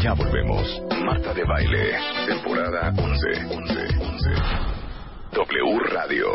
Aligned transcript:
Ya 0.00 0.12
volvemos. 0.12 0.80
Marta 1.04 1.34
de 1.34 1.42
Baile, 1.44 1.98
temporada 2.26 2.92
11, 2.96 3.46
11, 3.50 3.74
11. 3.98 4.30
W 5.32 5.78
Radio. 5.92 6.26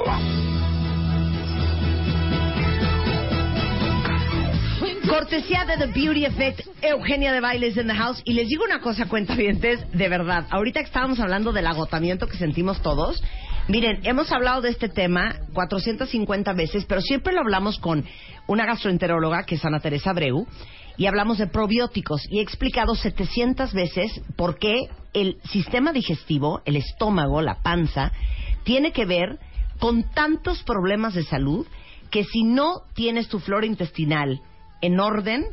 Cortesía 5.07 5.63
de 5.63 5.77
The 5.77 5.87
Beauty 5.93 6.25
Effect, 6.25 6.61
Eugenia 6.81 7.31
de 7.31 7.39
Bailes 7.39 7.77
in 7.77 7.87
the 7.87 7.93
House. 7.93 8.21
Y 8.25 8.33
les 8.33 8.49
digo 8.49 8.65
una 8.65 8.81
cosa, 8.81 9.07
cuentavientes, 9.07 9.79
de 9.93 10.09
verdad. 10.09 10.45
Ahorita 10.49 10.81
que 10.81 10.87
estábamos 10.87 11.21
hablando 11.21 11.53
del 11.53 11.67
agotamiento 11.67 12.27
que 12.27 12.35
sentimos 12.35 12.81
todos, 12.81 13.23
miren, 13.69 14.01
hemos 14.03 14.29
hablado 14.33 14.61
de 14.61 14.71
este 14.71 14.89
tema 14.89 15.35
450 15.53 16.51
veces, 16.53 16.83
pero 16.85 16.99
siempre 16.99 17.33
lo 17.33 17.39
hablamos 17.39 17.79
con 17.79 18.03
una 18.47 18.65
gastroenteróloga, 18.65 19.43
que 19.43 19.55
es 19.55 19.63
Ana 19.63 19.79
Teresa 19.79 20.09
Abreu, 20.09 20.47
y 20.97 21.07
hablamos 21.07 21.37
de 21.37 21.47
probióticos. 21.47 22.21
Y 22.29 22.39
he 22.39 22.41
explicado 22.41 22.95
700 22.95 23.73
veces 23.73 24.21
por 24.35 24.57
qué 24.57 24.89
el 25.13 25.37
sistema 25.49 25.93
digestivo, 25.93 26.61
el 26.65 26.75
estómago, 26.75 27.41
la 27.41 27.61
panza, 27.61 28.11
tiene 28.63 28.91
que 28.91 29.05
ver 29.05 29.39
con 29.79 30.03
tantos 30.11 30.63
problemas 30.63 31.13
de 31.13 31.23
salud 31.23 31.65
que 32.09 32.23
si 32.23 32.43
no 32.43 32.83
tienes 32.93 33.27
tu 33.27 33.39
flora 33.39 33.65
intestinal 33.65 34.41
en 34.81 34.99
orden, 34.99 35.45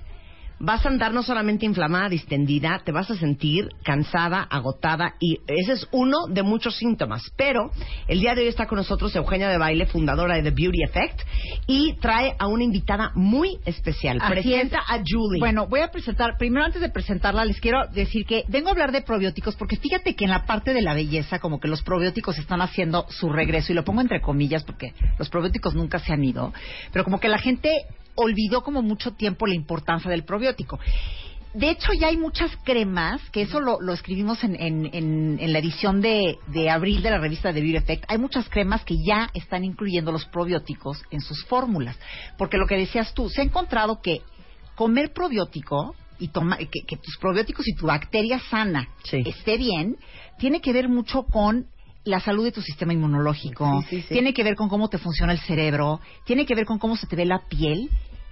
vas 0.61 0.85
a 0.85 0.91
andar 0.91 1.13
no 1.13 1.23
solamente 1.23 1.65
inflamada, 1.65 2.09
distendida, 2.09 2.83
te 2.85 2.93
vas 2.93 3.11
a 3.11 3.17
sentir 3.17 3.71
cansada, 3.83 4.43
agotada 4.43 5.15
y 5.19 5.39
ese 5.47 5.73
es 5.73 5.89
uno 5.91 6.27
de 6.29 6.43
muchos 6.43 6.77
síntomas. 6.77 7.23
Pero 7.37 7.71
el 8.07 8.21
día 8.21 8.35
de 8.35 8.43
hoy 8.43 8.49
está 8.49 8.67
con 8.67 8.77
nosotros 8.77 9.17
Eugenia 9.17 9.49
de 9.49 9.57
Baile, 9.57 9.87
fundadora 9.87 10.37
de 10.37 10.43
The 10.43 10.51
Beauty 10.51 10.83
Effect 10.85 11.21
y 11.67 11.95
trae 11.95 12.37
a 12.39 12.47
una 12.47 12.63
invitada 12.63 13.11
muy 13.15 13.59
especial. 13.65 14.19
Así 14.21 14.33
Presenta 14.33 14.79
es. 14.79 15.01
a 15.01 15.03
Julie. 15.05 15.41
Bueno, 15.41 15.67
voy 15.67 15.81
a 15.81 15.89
presentar, 15.89 16.37
primero 16.39 16.67
antes 16.67 16.83
de 16.83 16.91
presentarla, 16.91 17.45
les 17.47 17.59
quiero 17.59 17.87
decir 17.89 18.27
que 18.27 18.45
vengo 18.49 18.69
a 18.69 18.73
hablar 18.73 18.93
de 18.93 19.01
probióticos 19.01 19.57
porque 19.57 19.77
fíjate 19.77 20.15
que 20.15 20.25
en 20.27 20.31
la 20.31 20.45
parte 20.45 20.75
de 20.75 20.83
la 20.83 20.93
belleza, 20.93 21.39
como 21.39 21.59
que 21.59 21.69
los 21.69 21.83
probióticos 21.83 22.39
están 22.39 22.61
haciendo 22.61 23.07
su 23.09 23.31
regreso, 23.31 23.73
y 23.73 23.75
lo 23.75 23.85
pongo 23.85 24.03
entre 24.03 24.21
comillas 24.21 24.63
porque 24.65 24.93
los 25.19 25.31
probióticos 25.31 25.75
nunca 25.75 25.99
se 25.99 26.13
han 26.13 26.23
ido, 26.23 26.53
pero 26.93 27.05
como 27.05 27.19
que 27.19 27.29
la 27.29 27.39
gente 27.39 27.87
olvidó 28.15 28.63
como 28.63 28.83
mucho 28.83 29.13
tiempo 29.13 29.47
la 29.47 29.55
importancia 29.55 30.11
del 30.11 30.25
probiótico. 30.25 30.79
De 31.53 31.69
hecho, 31.71 31.93
ya 31.93 32.07
hay 32.09 32.17
muchas 32.17 32.53
cremas, 32.65 33.21
que 33.31 33.43
eso 33.43 33.59
lo, 33.59 33.81
lo 33.81 33.93
escribimos 33.93 34.45
en, 34.45 34.55
en- 34.55 34.89
en- 34.93 35.39
en 35.41 35.53
la 35.53 35.59
edición 35.59 36.01
de, 36.01 36.39
de 36.47 36.71
abril 36.71 37.03
de 37.03 37.11
la 37.11 37.19
revista 37.19 37.53
de 37.53 37.61
Beauty 37.61 37.77
Effect. 37.79 38.05
Hay 38.07 38.19
muchas 38.19 38.49
cremas 38.49 38.85
que 38.85 38.95
ya 39.05 39.29
están 39.35 39.65
incluyendo 39.65 40.13
los 40.13 40.27
probióticos 40.27 41.03
en 41.11 41.21
sus 41.21 41.45
fórmulas. 41.47 41.99
Porque 42.39 42.57
lo 42.57 42.67
que 42.69 42.77
decías 42.77 43.13
tú, 43.15 43.29
se 43.29 43.41
ha 43.41 43.45
encontrado 43.45 44.01
que 44.01 44.23
comer 44.77 45.13
probiótico 45.13 45.97
y 46.21 46.29
toma, 46.29 46.57
que, 46.59 46.83
que 46.87 46.97
tus 46.97 47.17
probióticos 47.19 47.67
y 47.67 47.75
tu 47.75 47.87
bacteria 47.87 48.39
sana 48.49 48.89
Sí. 49.03 49.21
esté 49.27 49.57
bien, 49.57 49.97
tiene 50.39 50.61
que 50.61 50.73
ver 50.73 50.89
mucho 50.89 51.25
con 51.25 51.67
la 52.11 52.21
salud 52.21 52.45
de 52.45 52.53
tu 52.53 52.61
sistema 52.61 52.93
inmunológico, 52.93 53.83
Sí, 53.89 53.97
sí, 53.97 54.03
sí. 54.03 54.15
tiene 54.15 54.35
que 54.35 54.45
ver 54.45 54.55
con 54.57 54.69
cómo 54.69 54.89
te 54.89 54.99
funciona 54.99 55.33
el 55.33 55.39
cerebro, 55.41 56.01
tiene 56.25 56.45
que 56.45 56.55
ver 56.55 56.67
con 56.67 56.79
cómo 56.79 56.97
se 56.97 57.07
te 57.07 57.17
ve 57.17 57.25
la 57.25 57.41
piel 57.49 57.89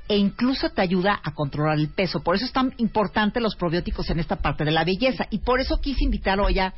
e 0.09 0.17
incluso 0.17 0.71
te 0.71 0.81
ayuda 0.83 1.21
a 1.23 1.33
controlar 1.33 1.79
el 1.79 1.89
peso. 1.91 2.21
Por 2.23 2.35
eso 2.37 2.45
es 2.47 2.53
tan 2.53 2.73
importante 2.79 3.41
los 3.41 3.57
probióticos 3.57 4.09
en 4.11 4.19
esta 4.19 4.37
parte 4.37 4.65
de 4.65 4.71
la 4.71 4.85
belleza. 4.85 5.27
Y 5.31 5.39
por 5.39 5.61
eso 5.61 5.81
quise 5.81 6.05
invitar 6.05 6.41
hoy 6.41 6.59
a 6.59 6.73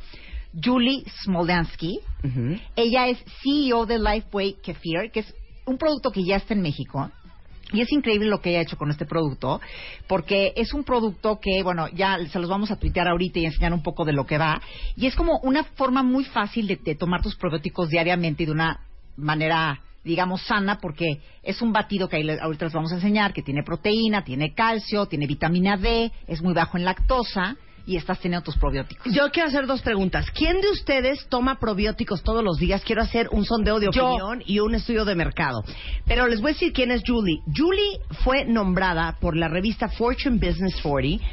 Julie 0.61 1.03
Smoldansky. 1.23 1.99
Ella 2.75 3.07
es 3.07 3.17
CEO 3.41 3.85
de 3.85 3.99
Lifeway 3.99 4.57
Kefir, 4.61 5.11
que 5.13 5.21
es 5.21 5.33
un 5.65 5.77
producto 5.77 6.11
que 6.11 6.23
ya 6.25 6.35
está 6.35 6.53
en 6.53 6.61
México. 6.61 7.09
Y 7.73 7.81
es 7.81 7.91
increíble 7.91 8.27
lo 8.29 8.41
que 8.41 8.49
ella 8.49 8.59
ha 8.59 8.63
hecho 8.63 8.77
con 8.77 8.91
este 8.91 9.05
producto, 9.05 9.61
porque 10.07 10.53
es 10.55 10.73
un 10.73 10.83
producto 10.83 11.39
que, 11.39 11.63
bueno, 11.63 11.87
ya 11.89 12.17
se 12.29 12.39
los 12.39 12.49
vamos 12.49 12.71
a 12.71 12.75
tuitear 12.77 13.07
ahorita 13.07 13.39
y 13.39 13.45
enseñar 13.45 13.73
un 13.73 13.83
poco 13.83 14.05
de 14.05 14.13
lo 14.13 14.25
que 14.25 14.37
va. 14.37 14.61
Y 14.95 15.07
es 15.07 15.15
como 15.15 15.39
una 15.39 15.63
forma 15.63 16.03
muy 16.03 16.25
fácil 16.25 16.67
de, 16.67 16.95
tomar 16.95 17.21
tus 17.21 17.35
probióticos 17.35 17.89
diariamente 17.89 18.43
y 18.43 18.45
de 18.47 18.51
una 18.51 18.81
manera, 19.15 19.79
digamos, 20.03 20.41
sana, 20.43 20.79
porque 20.81 21.19
es 21.43 21.61
un 21.61 21.71
batido 21.71 22.09
que 22.09 22.17
ahí 22.17 22.23
le- 22.23 22.39
ahorita 22.39 22.65
les 22.65 22.73
vamos 22.73 22.91
a 22.91 22.95
enseñar, 22.95 23.33
que 23.33 23.41
tiene 23.41 23.63
proteína, 23.63 24.23
tiene 24.23 24.53
calcio, 24.53 25.05
tiene 25.05 25.27
vitamina 25.27 25.77
D, 25.77 26.11
es 26.27 26.41
muy 26.41 26.53
bajo 26.53 26.77
en 26.77 26.85
lactosa 26.85 27.55
y 27.85 27.97
estás 27.97 28.19
teniendo 28.19 28.43
tus 28.43 28.57
probióticos. 28.57 29.11
Yo 29.13 29.29
quiero 29.31 29.49
hacer 29.49 29.65
dos 29.67 29.81
preguntas. 29.81 30.29
¿Quién 30.31 30.61
de 30.61 30.69
ustedes 30.69 31.27
toma 31.29 31.59
probióticos 31.59 32.23
todos 32.23 32.43
los 32.43 32.57
días? 32.57 32.83
Quiero 32.83 33.01
hacer 33.01 33.29
un 33.31 33.45
sondeo 33.45 33.79
de 33.79 33.89
Yo. 33.91 34.07
opinión 34.07 34.43
y 34.45 34.59
un 34.59 34.75
estudio 34.75 35.05
de 35.05 35.15
mercado. 35.15 35.63
Pero 36.05 36.27
les 36.27 36.41
voy 36.41 36.51
a 36.51 36.53
decir 36.53 36.73
quién 36.73 36.91
es 36.91 37.01
Julie. 37.05 37.39
Julie 37.55 37.99
fue 38.23 38.45
nombrada 38.45 39.17
por 39.19 39.35
la 39.35 39.47
revista 39.47 39.89
Fortune 39.89 40.37
Business 40.37 40.79
40, 40.81 41.23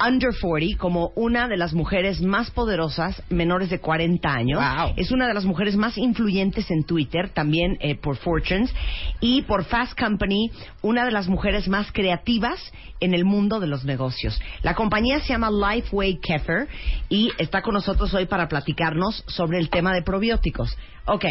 Under 0.00 0.30
40, 0.38 0.78
como 0.78 1.12
una 1.14 1.48
de 1.48 1.56
las 1.56 1.72
mujeres 1.72 2.20
más 2.20 2.50
poderosas 2.50 3.22
menores 3.30 3.70
de 3.70 3.80
40 3.80 4.28
años. 4.28 4.60
Wow. 4.60 4.94
Es 4.96 5.10
una 5.10 5.26
de 5.26 5.34
las 5.34 5.44
mujeres 5.44 5.76
más 5.76 5.96
influyentes 5.96 6.70
en 6.70 6.84
Twitter, 6.84 7.30
también 7.30 7.76
eh, 7.80 7.94
por 7.94 8.16
Fortunes. 8.16 8.74
Y 9.20 9.42
por 9.42 9.64
Fast 9.64 9.98
Company, 9.98 10.50
una 10.82 11.04
de 11.04 11.10
las 11.10 11.28
mujeres 11.28 11.68
más 11.68 11.92
creativas 11.92 12.72
en 13.00 13.14
el 13.14 13.24
mundo 13.24 13.60
de 13.60 13.66
los 13.66 13.84
negocios. 13.84 14.40
La 14.62 14.74
compañía 14.74 15.20
se 15.20 15.28
llama 15.28 15.50
Lifeway 15.50 16.18
Kefir 16.20 16.68
y 17.08 17.30
está 17.38 17.62
con 17.62 17.74
nosotros 17.74 18.12
hoy 18.14 18.26
para 18.26 18.48
platicarnos 18.48 19.24
sobre 19.26 19.58
el 19.58 19.70
tema 19.70 19.92
de 19.94 20.02
probióticos. 20.02 20.76
Ok. 21.06 21.24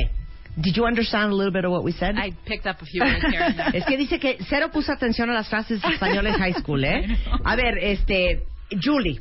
Did 0.55 0.75
you 0.75 0.85
understand 0.85 1.31
a 1.31 1.35
little 1.35 1.51
bit 1.51 1.65
of 1.65 1.71
what 1.71 1.83
we 1.83 1.93
said? 1.93 2.15
I 2.15 2.31
picked 2.45 2.67
up 2.67 2.79
a 2.79 2.85
few 2.85 3.01
words 3.01 3.25
here. 3.27 3.71
Es 3.73 3.85
que 3.85 3.97
dice 3.97 4.19
que 4.19 4.37
cero 4.47 4.69
puso 4.71 4.91
atención 4.91 5.29
a 5.31 5.33
las 5.33 5.49
frases 5.49 5.83
españolas 5.83 6.37
high 6.37 6.53
school, 6.53 6.83
¿eh? 6.83 7.17
A 7.43 7.55
ver, 7.55 7.79
este, 7.79 8.43
Julie, 8.71 9.19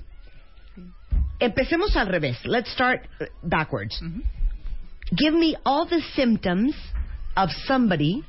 empecemos 1.40 1.96
al 1.96 2.08
revés. 2.08 2.36
Let's 2.44 2.72
start 2.72 3.06
backwards. 3.42 4.00
Mm-hmm. 4.02 4.20
Give 5.16 5.34
me 5.34 5.56
all 5.66 5.86
the 5.86 6.00
symptoms 6.14 6.74
of 7.36 7.50
somebody 7.66 8.22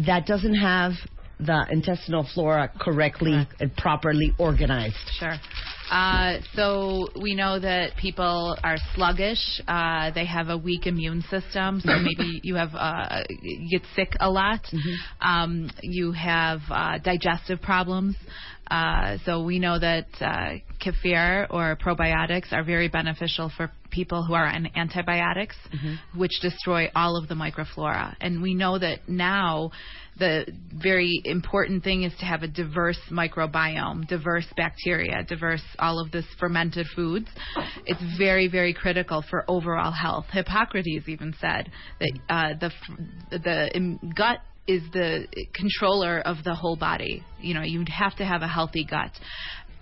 that 0.00 0.26
doesn't 0.26 0.54
have 0.54 0.92
the 1.38 1.66
intestinal 1.70 2.26
flora 2.34 2.70
correctly 2.80 3.46
and 3.60 3.76
properly 3.76 4.32
organized. 4.38 4.96
Sure. 5.18 5.34
Uh, 5.92 6.38
so 6.54 7.06
we 7.20 7.34
know 7.34 7.60
that 7.60 7.94
people 7.98 8.56
are 8.64 8.76
sluggish. 8.94 9.60
Uh, 9.68 10.10
they 10.12 10.24
have 10.24 10.48
a 10.48 10.56
weak 10.56 10.86
immune 10.86 11.20
system. 11.30 11.80
So 11.80 11.92
maybe 12.02 12.40
you 12.42 12.54
have 12.54 12.70
uh, 12.74 13.24
get 13.70 13.82
sick 13.94 14.14
a 14.18 14.30
lot. 14.30 14.60
Um, 15.20 15.70
you 15.82 16.12
have 16.12 16.60
uh, 16.70 16.96
digestive 16.98 17.60
problems. 17.60 18.16
Uh, 18.70 19.18
so 19.26 19.44
we 19.44 19.58
know 19.58 19.78
that 19.78 20.06
uh, 20.22 20.54
kefir 20.82 21.46
or 21.50 21.76
probiotics 21.76 22.52
are 22.52 22.64
very 22.64 22.88
beneficial 22.88 23.52
for 23.54 23.70
people 23.90 24.24
who 24.24 24.32
are 24.32 24.46
on 24.46 24.66
antibiotics, 24.74 25.56
which 26.16 26.32
destroy 26.40 26.90
all 26.94 27.18
of 27.18 27.28
the 27.28 27.34
microflora. 27.34 28.16
And 28.22 28.40
we 28.40 28.54
know 28.54 28.78
that 28.78 29.06
now 29.06 29.72
the 30.18 30.46
very 30.74 31.22
important 31.24 31.82
thing 31.82 32.02
is 32.02 32.12
to 32.20 32.24
have 32.24 32.42
a 32.42 32.48
diverse 32.48 32.98
microbiome, 33.10 34.06
diverse 34.06 34.46
bacteria, 34.56 35.22
diverse 35.22 35.62
all 35.78 35.98
of 35.98 36.10
this 36.10 36.26
fermented 36.38 36.86
foods. 36.94 37.28
It's 37.86 38.02
very, 38.18 38.48
very 38.48 38.74
critical 38.74 39.24
for 39.28 39.44
overall 39.48 39.92
health. 39.92 40.26
Hippocrates 40.30 41.08
even 41.08 41.34
said 41.40 41.70
that 42.00 42.12
uh, 42.28 42.54
the 42.60 42.70
the 43.30 43.98
gut 44.14 44.40
is 44.68 44.82
the 44.92 45.26
controller 45.54 46.20
of 46.20 46.44
the 46.44 46.54
whole 46.54 46.76
body. 46.76 47.24
You 47.40 47.54
know, 47.54 47.62
you'd 47.62 47.88
have 47.88 48.16
to 48.16 48.24
have 48.24 48.42
a 48.42 48.48
healthy 48.48 48.84
gut. 48.84 49.10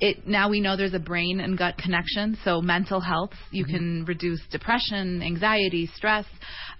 It 0.00 0.26
now 0.26 0.49
we 0.49 0.61
know 0.61 0.76
there's 0.76 0.94
a 0.94 0.99
brain 0.99 1.41
and 1.41 1.56
gut 1.56 1.76
connection. 1.79 2.38
So 2.44 2.61
mental 2.61 3.00
health, 3.00 3.32
you 3.50 3.64
can 3.64 4.05
reduce 4.06 4.41
depression, 4.50 5.23
anxiety, 5.23 5.91
stress, 5.94 6.25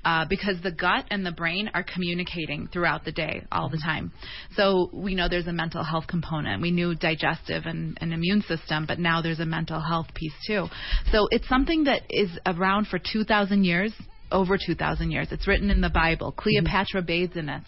uh, 0.05 0.25
because 0.28 0.56
the 0.62 0.72
gut 0.72 1.05
and 1.11 1.25
the 1.25 1.32
brain 1.32 1.70
are 1.75 1.84
communicating 1.84 2.69
throughout 2.72 3.05
the 3.05 3.12
day 3.12 3.44
all 3.52 3.69
the 3.69 3.78
time. 3.78 4.12
So 4.56 4.88
we 4.93 5.14
know 5.14 5.28
there's 5.28 5.46
a 5.46 5.52
mental 5.52 5.84
health 5.84 6.06
component. 6.06 6.62
We 6.62 6.70
knew 6.70 6.94
digestive 6.94 7.67
and, 7.67 7.99
and 8.00 8.12
immune 8.12 8.43
system, 8.43 8.87
but 8.87 8.99
now 8.99 9.20
there's 9.20 9.40
a 9.40 9.46
mental 9.46 9.81
health 9.81 10.06
piece 10.14 10.34
too. 10.46 10.66
So 11.12 11.28
it's 11.31 11.49
something 11.49 11.84
that 11.84 12.02
is 12.08 12.31
around 12.46 12.87
for 12.87 12.99
2,000 12.99 13.64
years 13.64 13.93
over 14.32 14.58
2,000 14.58 15.10
years. 15.10 15.28
It's 15.30 15.46
written 15.46 15.70
in 15.70 15.80
the 15.80 15.90
Bible. 15.90 16.32
Cleopatra 16.32 17.02
bathes 17.02 17.36
in 17.36 17.48
it. 17.48 17.62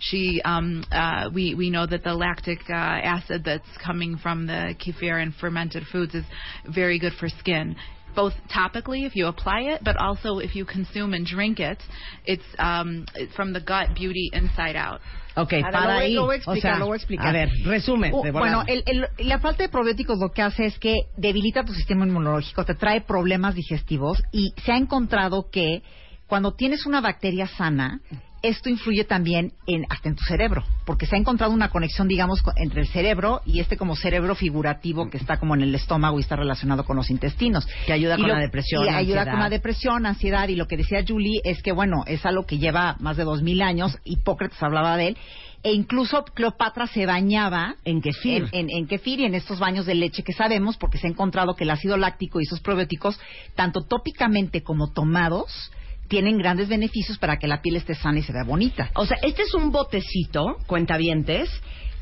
She, 0.00 0.40
um, 0.44 0.84
uh, 0.92 1.30
we 1.34 1.54
we 1.54 1.70
know 1.70 1.86
that 1.86 2.04
the 2.04 2.14
lactic 2.14 2.58
uh, 2.68 2.72
acid 2.72 3.42
that's 3.44 3.66
coming 3.84 4.16
from 4.16 4.46
the 4.46 4.74
kefir 4.78 5.22
and 5.22 5.34
fermented 5.34 5.84
foods 5.90 6.14
is 6.14 6.24
very 6.72 6.98
good 6.98 7.12
for 7.18 7.28
skin. 7.28 7.76
Both 8.16 8.34
topically, 8.48 9.04
if 9.06 9.14
you 9.14 9.26
apply 9.28 9.60
it, 9.74 9.84
but 9.84 9.96
also 9.98 10.38
if 10.40 10.56
you 10.56 10.64
consume 10.64 11.14
and 11.14 11.26
drink 11.26 11.60
it, 11.60 11.78
it's 12.24 12.42
um, 12.58 13.04
from 13.36 13.52
the 13.52 13.60
gut, 13.60 13.94
beauty 13.94 14.30
inside 14.32 14.74
out. 14.74 15.00
Ok, 15.36 15.52
Ahora, 15.52 15.70
para 15.70 15.86
lo 15.86 15.92
voy- 15.94 16.02
ahí. 16.06 16.14
lo 16.14 16.24
voy 16.24 16.34
a 16.34 16.36
explicar, 16.38 16.56
o 16.56 16.60
sea, 16.74 16.78
lo 16.78 16.86
voy 16.86 16.94
a 16.94 16.96
explicar. 16.96 17.26
A 17.28 17.32
ver, 17.32 17.48
resumen. 17.64 18.12
De 18.22 18.30
bueno, 18.30 18.64
el- 18.66 18.82
el- 18.86 19.28
la 19.28 19.38
falta 19.38 19.62
de 19.64 19.68
probióticos 19.68 20.18
lo 20.18 20.32
que 20.32 20.40
hace 20.40 20.64
es 20.64 20.78
que 20.78 20.94
debilita 21.18 21.62
tu 21.62 21.74
sistema 21.74 22.06
inmunológico, 22.06 22.64
te 22.64 22.74
trae 22.74 23.02
problemas 23.02 23.54
digestivos 23.54 24.22
y 24.32 24.54
se 24.64 24.72
ha 24.72 24.76
encontrado 24.78 25.50
que 25.50 25.82
cuando 26.26 26.54
tienes 26.54 26.86
una 26.86 27.02
bacteria 27.02 27.46
sana, 27.46 28.00
esto 28.42 28.68
influye 28.68 29.04
también 29.04 29.52
en, 29.66 29.86
hasta 29.88 30.08
en 30.08 30.14
tu 30.16 30.22
cerebro, 30.24 30.62
porque 30.84 31.06
se 31.06 31.16
ha 31.16 31.18
encontrado 31.18 31.52
una 31.52 31.70
conexión, 31.70 32.06
digamos, 32.06 32.42
entre 32.56 32.82
el 32.82 32.86
cerebro 32.88 33.40
y 33.44 33.60
este 33.60 33.76
como 33.76 33.96
cerebro 33.96 34.34
figurativo 34.34 35.08
que 35.10 35.16
está 35.16 35.38
como 35.38 35.54
en 35.54 35.62
el 35.62 35.74
estómago 35.74 36.18
y 36.18 36.22
está 36.22 36.36
relacionado 36.36 36.84
con 36.84 36.96
los 36.96 37.10
intestinos. 37.10 37.66
Que 37.86 37.92
ayuda 37.92 38.14
Y 38.14 38.20
con 38.20 38.28
lo- 38.28 38.34
la 38.34 38.40
depresión, 38.40 38.84
Y 38.84 38.88
ayuda 38.88 38.98
ansiedad. 39.00 39.30
con 39.30 39.40
la 39.40 39.48
depresión, 39.50 40.06
ansiedad 40.06 40.48
y 40.48 40.54
lo 40.56 40.66
que 40.66 40.76
decía 40.76 41.04
Julie 41.06 41.40
es 41.44 41.62
que, 41.62 41.72
bueno, 41.72 42.04
es 42.06 42.24
algo 42.26 42.46
que 42.46 42.58
lleva 42.58 42.96
más 43.00 43.16
de 43.16 43.24
dos 43.24 43.42
mil 43.42 43.62
años, 43.62 43.98
Hipócrates 44.04 44.62
hablaba 44.62 44.96
de 44.96 45.08
él, 45.08 45.16
e 45.62 45.72
incluso 45.72 46.22
Cleopatra 46.24 46.86
se 46.86 47.06
bañaba 47.06 47.74
En 47.84 48.00
kefir. 48.00 48.48
en, 48.52 48.68
en, 48.68 48.70
en 48.70 48.86
kefir 48.86 49.18
y 49.20 49.24
en 49.24 49.34
estos 49.34 49.58
baños 49.58 49.86
de 49.86 49.94
leche 49.96 50.22
que 50.22 50.32
sabemos, 50.32 50.76
porque 50.76 50.98
se 50.98 51.08
ha 51.08 51.10
encontrado 51.10 51.56
que 51.56 51.64
el 51.64 51.70
ácido 51.70 51.96
láctico 51.96 52.38
y 52.40 52.44
esos 52.44 52.60
probióticos, 52.60 53.18
tanto 53.56 53.80
tópicamente 53.80 54.62
como 54.62 54.92
tomados, 54.92 55.72
tienen 56.08 56.38
grandes 56.38 56.68
beneficios 56.68 57.18
para 57.18 57.38
que 57.38 57.46
la 57.46 57.62
piel 57.62 57.76
esté 57.76 57.94
sana 57.94 58.18
y 58.18 58.22
se 58.22 58.32
vea 58.32 58.44
bonita. 58.44 58.90
O 58.94 59.06
sea, 59.06 59.18
este 59.22 59.42
es 59.42 59.54
un 59.54 59.70
botecito, 59.70 60.56
cuentavientes, 60.66 61.50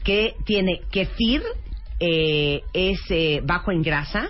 que 0.04 0.34
tiene 0.44 0.80
kefir, 0.90 1.42
eh, 2.00 2.60
es 2.72 3.00
eh, 3.10 3.40
bajo 3.44 3.72
en 3.72 3.82
grasa 3.82 4.28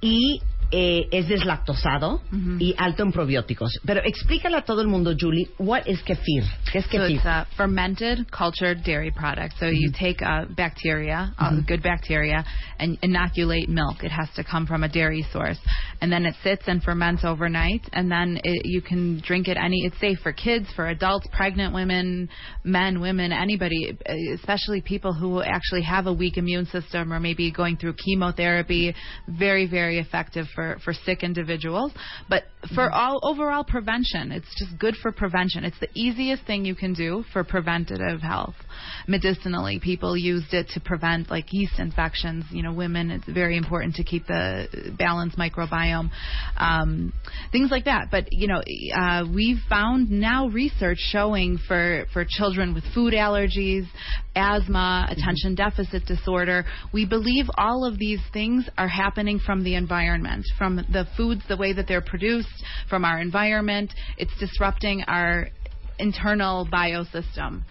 y 0.00 0.40
eh, 0.70 1.08
es 1.12 1.28
deslactosado 1.28 2.22
y 2.58 2.74
alto 2.78 3.02
en 3.02 3.12
probióticos. 3.12 3.80
Pero 3.84 4.00
explícale 4.04 4.56
a 4.56 4.62
todo 4.62 4.80
el 4.80 4.88
mundo, 4.88 5.14
Julie, 5.18 5.48
what 5.58 5.86
is 5.86 6.02
kefir? 6.02 6.44
¿Qué 6.72 6.78
es 6.78 6.86
So 6.86 7.04
it's 7.04 7.24
a 7.24 7.46
fermented, 7.56 8.30
cultured 8.30 8.82
dairy 8.82 9.10
product. 9.10 9.54
So 9.58 9.66
you 9.66 9.92
take 9.92 10.22
uh, 10.22 10.46
bacteria, 10.56 11.34
uh, 11.38 11.60
good 11.66 11.82
bacteria, 11.82 12.44
and 12.78 12.98
inoculate 13.02 13.68
milk. 13.68 14.02
It 14.02 14.10
has 14.10 14.28
to 14.36 14.44
come 14.44 14.66
from 14.66 14.82
a 14.82 14.88
dairy 14.88 15.26
source, 15.32 15.58
and 16.00 16.10
then 16.10 16.24
it 16.24 16.34
sits 16.42 16.62
and 16.66 16.82
ferments 16.82 17.24
overnight, 17.24 17.82
and 17.92 18.10
then 18.10 18.40
it, 18.42 18.62
you 18.64 18.82
can 18.82 19.20
drink 19.24 19.48
it. 19.48 19.56
Any, 19.56 19.84
it's 19.84 19.98
safe 20.00 20.18
for 20.22 20.32
kids, 20.32 20.66
for 20.74 20.88
adults, 20.88 21.26
pregnant 21.32 21.74
women, 21.74 22.28
men, 22.64 23.00
women, 23.00 23.32
anybody, 23.32 23.96
uh, 24.08 24.34
especially 24.34 24.80
people 24.80 25.12
who 25.12 25.42
actually 25.42 25.82
have 25.82 26.06
a 26.06 26.12
weak 26.12 26.36
immune 26.38 26.66
system 26.66 27.12
or 27.12 27.20
maybe 27.20 27.52
going 27.52 27.76
through 27.76 27.94
chemotherapy. 27.94 28.94
Very, 29.28 29.66
very 29.66 29.98
effective 29.98 30.46
for 30.56 30.78
for 30.84 30.92
sick 30.92 31.22
individuals, 31.22 31.92
but 32.28 32.44
for 32.74 32.90
all 32.90 33.20
overall 33.22 33.64
prevention, 33.64 34.32
it's 34.32 34.48
just 34.58 34.78
good 34.78 34.94
for 35.02 35.12
prevention. 35.12 35.64
It's 35.64 35.78
the 35.80 35.88
easiest 35.94 36.44
thing 36.46 36.64
you 36.64 36.74
can 36.74 36.94
do 36.94 37.24
for 37.32 37.44
preventative 37.44 38.20
health. 38.20 38.54
Medicinally, 39.06 39.80
people 39.80 40.16
used 40.16 40.52
it 40.52 40.68
to 40.74 40.80
prevent 40.80 41.30
like 41.30 41.46
yeast 41.50 41.78
infections. 41.78 42.44
You 42.50 42.62
know, 42.62 42.72
women, 42.72 43.10
it's 43.10 43.28
very 43.28 43.56
important 43.56 43.94
to 43.96 44.04
keep 44.04 44.26
the 44.26 44.94
balanced 44.98 45.38
microbiome, 45.38 46.10
um, 46.56 47.12
things 47.52 47.70
like 47.70 47.84
that. 47.84 48.08
But 48.10 48.28
you 48.30 48.48
know, 48.48 48.62
uh, 48.94 49.24
we've 49.32 49.60
found 49.68 50.10
now 50.10 50.48
research 50.48 50.98
showing 50.98 51.58
for 51.66 52.06
for 52.12 52.24
children 52.28 52.74
with 52.74 52.84
food 52.94 53.12
allergies, 53.12 53.86
asthma, 54.34 55.08
attention 55.10 55.54
deficit 55.54 56.04
disorder. 56.06 56.64
We 56.92 57.06
believe 57.06 57.46
all 57.56 57.84
of 57.84 57.98
these 57.98 58.20
things 58.32 58.68
are 58.76 58.88
happening 58.88 59.38
from 59.38 59.64
the 59.64 59.74
environment, 59.74 60.44
from 60.58 60.76
the 60.76 61.06
foods, 61.16 61.42
the 61.48 61.56
way 61.56 61.72
that 61.72 61.86
they're 61.88 62.02
produced, 62.02 62.55
from 62.88 63.04
our 63.04 63.20
environment. 63.20 63.92
It's 64.18 64.36
disrupting 64.38 65.02
our 65.06 65.48
internal 65.98 66.66
biosystem. 66.66 67.62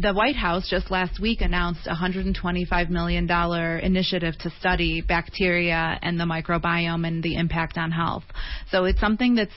The 0.00 0.12
White 0.12 0.36
House 0.36 0.68
just 0.68 0.90
last 0.90 1.20
week 1.20 1.40
announced 1.40 1.86
a 1.86 1.94
$125 1.94 2.90
million 2.90 3.30
initiative 3.82 4.34
to 4.40 4.50
study 4.58 5.02
bacteria 5.02 5.98
and 6.02 6.18
the 6.18 6.24
microbiome 6.24 7.06
and 7.06 7.22
the 7.22 7.36
impact 7.36 7.76
on 7.76 7.90
health. 7.90 8.24
So 8.70 8.84
it's 8.84 9.00
something 9.00 9.34
that's 9.34 9.52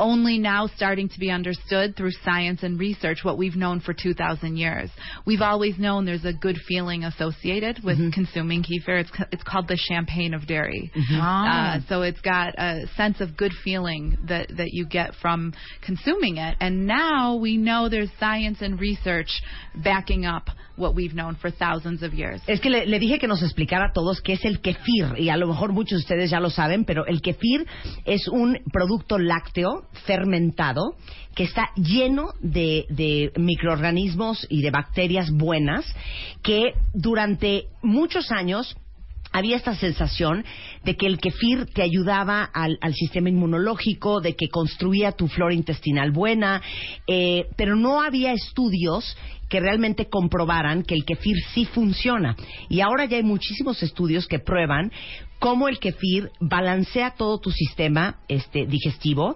only 0.00 0.38
now 0.38 0.66
starting 0.74 1.08
to 1.10 1.18
be 1.20 1.30
understood 1.30 1.96
through 1.96 2.10
science 2.24 2.62
and 2.62 2.80
research 2.80 3.18
what 3.22 3.38
we've 3.38 3.54
known 3.54 3.80
for 3.80 3.94
2,000 3.94 4.56
years. 4.56 4.90
We've 5.26 5.42
always 5.42 5.78
known 5.78 6.06
there's 6.06 6.24
a 6.24 6.32
good 6.32 6.56
feeling 6.66 7.04
associated 7.04 7.84
with 7.84 7.98
consuming 8.12 8.62
kefir. 8.62 9.00
It's, 9.00 9.10
it's 9.30 9.42
called 9.42 9.68
the 9.68 9.76
champagne 9.76 10.34
of 10.34 10.46
dairy. 10.46 10.90
Ah. 11.12 11.76
Uh, 11.76 11.80
so 11.88 12.02
it's 12.02 12.20
got 12.20 12.54
a 12.58 12.86
sense 12.96 13.20
of 13.20 13.36
good 13.36 13.52
feeling 13.62 14.16
that, 14.28 14.48
that 14.56 14.72
you 14.72 14.86
get 14.86 15.14
from 15.20 15.52
consuming 15.84 16.38
it. 16.38 16.56
And 16.60 16.86
now 16.86 17.36
we 17.36 17.56
know 17.56 17.88
there's 17.88 18.10
science 18.18 18.58
and 18.60 18.80
research 18.80 19.28
backing 19.74 20.24
up 20.24 20.48
what 20.80 20.94
we've 20.94 21.14
known 21.14 21.36
for 21.36 21.52
thousands 21.52 22.02
of 22.02 22.12
years. 22.12 22.42
Es 22.46 22.60
que 22.60 22.70
le, 22.70 22.86
le 22.86 22.98
dije 22.98 23.18
que 23.18 23.28
nos 23.28 23.42
explicara 23.42 23.86
a 23.90 23.92
todos 23.92 24.20
qué 24.20 24.32
es 24.32 24.44
el 24.44 24.60
kefir 24.60 25.18
y 25.18 25.28
a 25.28 25.36
lo 25.36 25.46
mejor 25.46 25.72
muchos 25.72 25.98
de 25.98 26.02
ustedes 26.02 26.30
ya 26.30 26.40
lo 26.40 26.50
saben, 26.50 26.84
pero 26.84 27.06
el 27.06 27.20
kefir 27.20 27.66
es 28.04 28.26
un 28.28 28.58
producto 28.72 29.18
lácteo 29.18 29.84
fermentado 30.06 30.96
que 31.34 31.44
está 31.44 31.70
lleno 31.76 32.30
de, 32.40 32.86
de 32.88 33.32
microorganismos 33.36 34.46
y 34.50 34.62
de 34.62 34.70
bacterias 34.70 35.30
buenas 35.30 35.84
que 36.42 36.74
durante 36.92 37.66
muchos 37.82 38.32
años 38.32 38.76
había 39.32 39.56
esta 39.56 39.74
sensación 39.76 40.44
de 40.84 40.96
que 40.96 41.06
el 41.06 41.18
kefir 41.18 41.66
te 41.66 41.82
ayudaba 41.82 42.42
al, 42.42 42.78
al 42.80 42.94
sistema 42.94 43.28
inmunológico, 43.28 44.20
de 44.20 44.34
que 44.34 44.48
construía 44.48 45.12
tu 45.12 45.28
flora 45.28 45.54
intestinal 45.54 46.10
buena, 46.10 46.60
eh, 47.06 47.46
pero 47.56 47.76
no 47.76 48.00
había 48.00 48.32
estudios 48.32 49.16
que 49.50 49.60
realmente 49.60 50.08
comprobaran 50.08 50.84
que 50.84 50.94
el 50.94 51.04
kefir 51.04 51.36
sí 51.52 51.66
funciona. 51.66 52.36
Y 52.70 52.80
ahora 52.80 53.04
ya 53.04 53.18
hay 53.18 53.22
muchísimos 53.22 53.82
estudios 53.82 54.26
que 54.26 54.38
prueban 54.38 54.90
cómo 55.40 55.68
el 55.68 55.78
kefir 55.78 56.30
balancea 56.38 57.14
todo 57.16 57.40
tu 57.40 57.50
sistema 57.50 58.20
este, 58.28 58.66
digestivo 58.66 59.34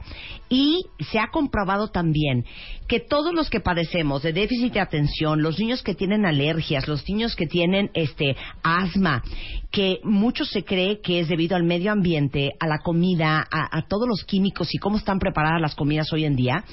y 0.51 0.85
se 1.11 1.19
ha 1.19 1.29
comprobado 1.29 1.89
también 1.89 2.45
que 2.87 3.01
todos 3.01 3.35
los 3.35 3.49
que 3.49 3.61
padecemos 3.61 4.23
de 4.23 4.35
déficit 4.35 4.75
de 4.75 4.81
atención, 4.81 5.43
los 5.43 5.59
niños 5.59 5.83
que 5.83 5.95
tienen 5.95 6.27
alergias, 6.27 6.87
los 6.87 7.09
niños 7.09 7.35
que 7.35 7.47
tienen 7.47 7.91
este 7.95 8.37
asma, 8.63 9.23
que 9.71 10.01
mucho 10.05 10.45
se 10.45 10.63
cree 10.63 11.01
que 11.01 11.21
es 11.21 11.29
debido 11.29 11.57
al 11.57 11.65
medio 11.65 11.91
ambiente, 11.91 12.53
a 12.61 12.67
la 12.67 12.79
comida, 12.79 13.45
a, 13.51 13.83
todos 13.89 14.07
los 14.07 14.25
químicos 14.25 14.73
y 14.75 14.79
cómo 14.79 14.99
están 14.99 15.19
preparadas 15.19 15.61
las 15.61 15.75
comidas 15.75 16.13
hoy 16.13 16.27
en 16.27 16.37
día, 16.37 16.65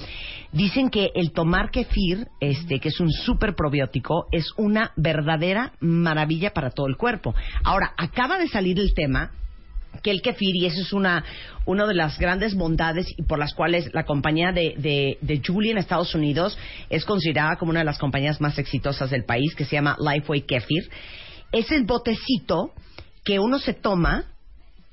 dicen 0.51 0.89
que 0.89 1.09
el 1.15 1.31
tomar 1.31 1.71
kefir, 1.71 2.27
este, 2.41 2.79
que 2.79 2.89
es 2.89 2.99
un 2.99 3.11
súper 3.31 3.55
probiótico, 3.55 4.27
es 4.31 4.51
una 4.57 4.91
verdadera 4.97 5.71
maravilla 5.79 6.51
para 6.51 6.69
todo 6.69 6.87
el 6.87 6.97
cuerpo. 6.97 7.33
Ahora, 7.63 7.93
acaba 7.97 8.37
de 8.37 8.49
salir 8.49 8.77
el 8.77 8.93
tema 8.93 9.31
que 10.03 10.11
el 10.11 10.21
kefir, 10.21 10.55
y 10.55 10.65
eso 10.65 10.81
es 10.81 10.91
una, 10.91 11.23
una 11.65 11.85
de 11.85 11.93
las 11.93 12.17
grandes 12.17 12.55
bondades 12.55 13.07
y 13.17 13.23
por 13.23 13.39
las 13.39 13.53
cuales 13.53 13.89
la 13.93 14.03
compañía 14.03 14.51
de, 14.51 14.73
de, 14.77 15.17
de 15.21 15.41
Julie 15.45 15.71
en 15.71 15.77
Estados 15.77 16.13
Unidos 16.13 16.57
es 16.89 17.05
considerada 17.05 17.55
como 17.55 17.71
una 17.71 17.81
de 17.81 17.85
las 17.85 17.99
compañías 17.99 18.41
más 18.41 18.57
exitosas 18.57 19.09
del 19.09 19.23
país, 19.23 19.55
que 19.55 19.63
se 19.63 19.75
llama 19.77 19.97
Lifeway 19.99 20.41
Kefir, 20.41 20.89
es 21.53 21.71
el 21.71 21.85
botecito 21.85 22.73
que 23.23 23.39
uno 23.39 23.59
se 23.59 23.73
toma 23.73 24.25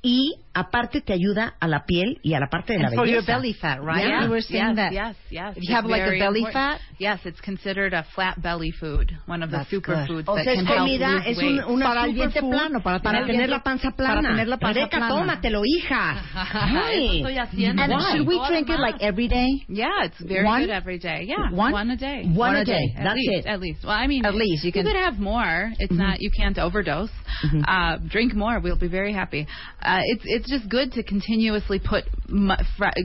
y 0.03 0.35
aparte 0.59 1.01
te 1.01 1.13
ayuda 1.13 1.55
a 1.61 1.69
la 1.69 1.85
piel 1.87 2.19
y 2.23 2.35
a 2.35 2.41
la 2.41 2.49
parte 2.49 2.73
de 2.75 2.79
la 2.81 2.89
And 2.89 2.97
for 2.97 3.07
your 3.07 3.23
belly 3.25 3.53
fat, 3.55 3.81
right? 3.83 4.07
Yeah. 4.07 4.25
You 4.25 4.31
were 4.31 4.43
saying 4.43 4.75
yes, 4.75 4.77
that. 4.77 4.93
yes, 4.93 5.17
yes. 5.31 5.57
If 5.57 5.63
you 5.69 5.75
have 5.75 5.85
like 5.87 6.03
a 6.03 6.11
belly 6.19 6.41
important. 6.41 6.53
fat, 6.53 6.81
Yes, 6.99 7.21
it's 7.25 7.41
considered 7.41 7.95
a 7.95 8.03
flat 8.15 8.41
belly 8.43 8.73
food, 8.81 9.13
one 9.27 9.43
of 9.45 9.51
the 9.51 9.59
That's 9.59 9.71
superfoods 9.71 10.25
O 10.27 10.35
that 10.35 10.45
sea, 10.45 10.55
can 10.57 10.67
help 10.67 10.79
comida, 10.81 11.09
lose 11.11 11.27
es 11.31 11.37
weight. 11.39 11.63
un, 11.65 11.75
una 11.75 11.87
Para 11.87 12.05
el 12.07 12.13
vientre 12.13 12.41
superfood 12.41 12.51
plano, 12.51 12.81
para 12.83 12.99
para 12.99 13.19
tener 13.21 13.27
tener 13.27 13.47
vientre- 13.47 13.51
la 13.51 13.63
panza 13.63 13.91
para 13.93 14.13
plana. 14.21 14.29
tener 14.31 14.49
la 14.49 14.57
panza 14.59 14.81
Rebeca, 14.81 14.97
plana. 14.99 15.15
tómatelo, 15.15 15.63
hija. 15.65 16.23
Ay. 16.35 17.05
Eso 17.21 17.29
estoy 17.29 17.39
haciendo. 17.39 17.83
And 17.83 17.93
Why? 17.93 18.13
should 18.13 18.27
we 18.27 18.35
Toda 18.37 18.49
drink 18.49 18.69
it 18.71 18.81
like 18.81 18.97
every 19.01 19.29
day? 19.29 19.47
Yeah, 19.69 20.05
it's 20.05 20.21
very 20.21 20.45
One? 20.45 20.61
good 20.63 20.71
every 20.71 20.99
day. 20.99 21.25
Yeah, 21.27 21.51
One? 21.53 21.91
a 21.91 21.97
day. 21.97 22.25
One 22.35 22.57
a 22.57 22.61
a 22.61 22.65
day. 22.65 22.73
day. 22.73 22.95
At 22.97 23.05
That's 23.05 23.17
least, 23.17 23.33
it. 23.33 23.47
at 23.47 23.61
least. 23.61 23.85
Well, 23.85 23.93
I 23.93 24.07
mean, 24.07 24.25
At 24.25 24.35
least, 24.35 24.65
you 24.65 24.73
can- 24.73 24.85
could 24.85 24.97
have 24.97 25.19
more. 25.21 25.73
It's 25.79 25.93
not. 25.93 26.21
You 26.21 26.31
can't 26.37 26.59
overdose. 26.59 27.11
Uh, 27.67 27.99
drink 28.09 28.35
more. 28.35 28.59
We'll 28.61 28.79
be 28.79 28.89
very 28.89 29.13
happy. 29.13 29.47
Uh, 29.83 30.01
it's 30.05 30.25
it's 30.49 30.61
just 30.61 30.71
good 30.71 30.93
to 30.93 31.03
continuously 31.03 31.79
put 31.79 32.05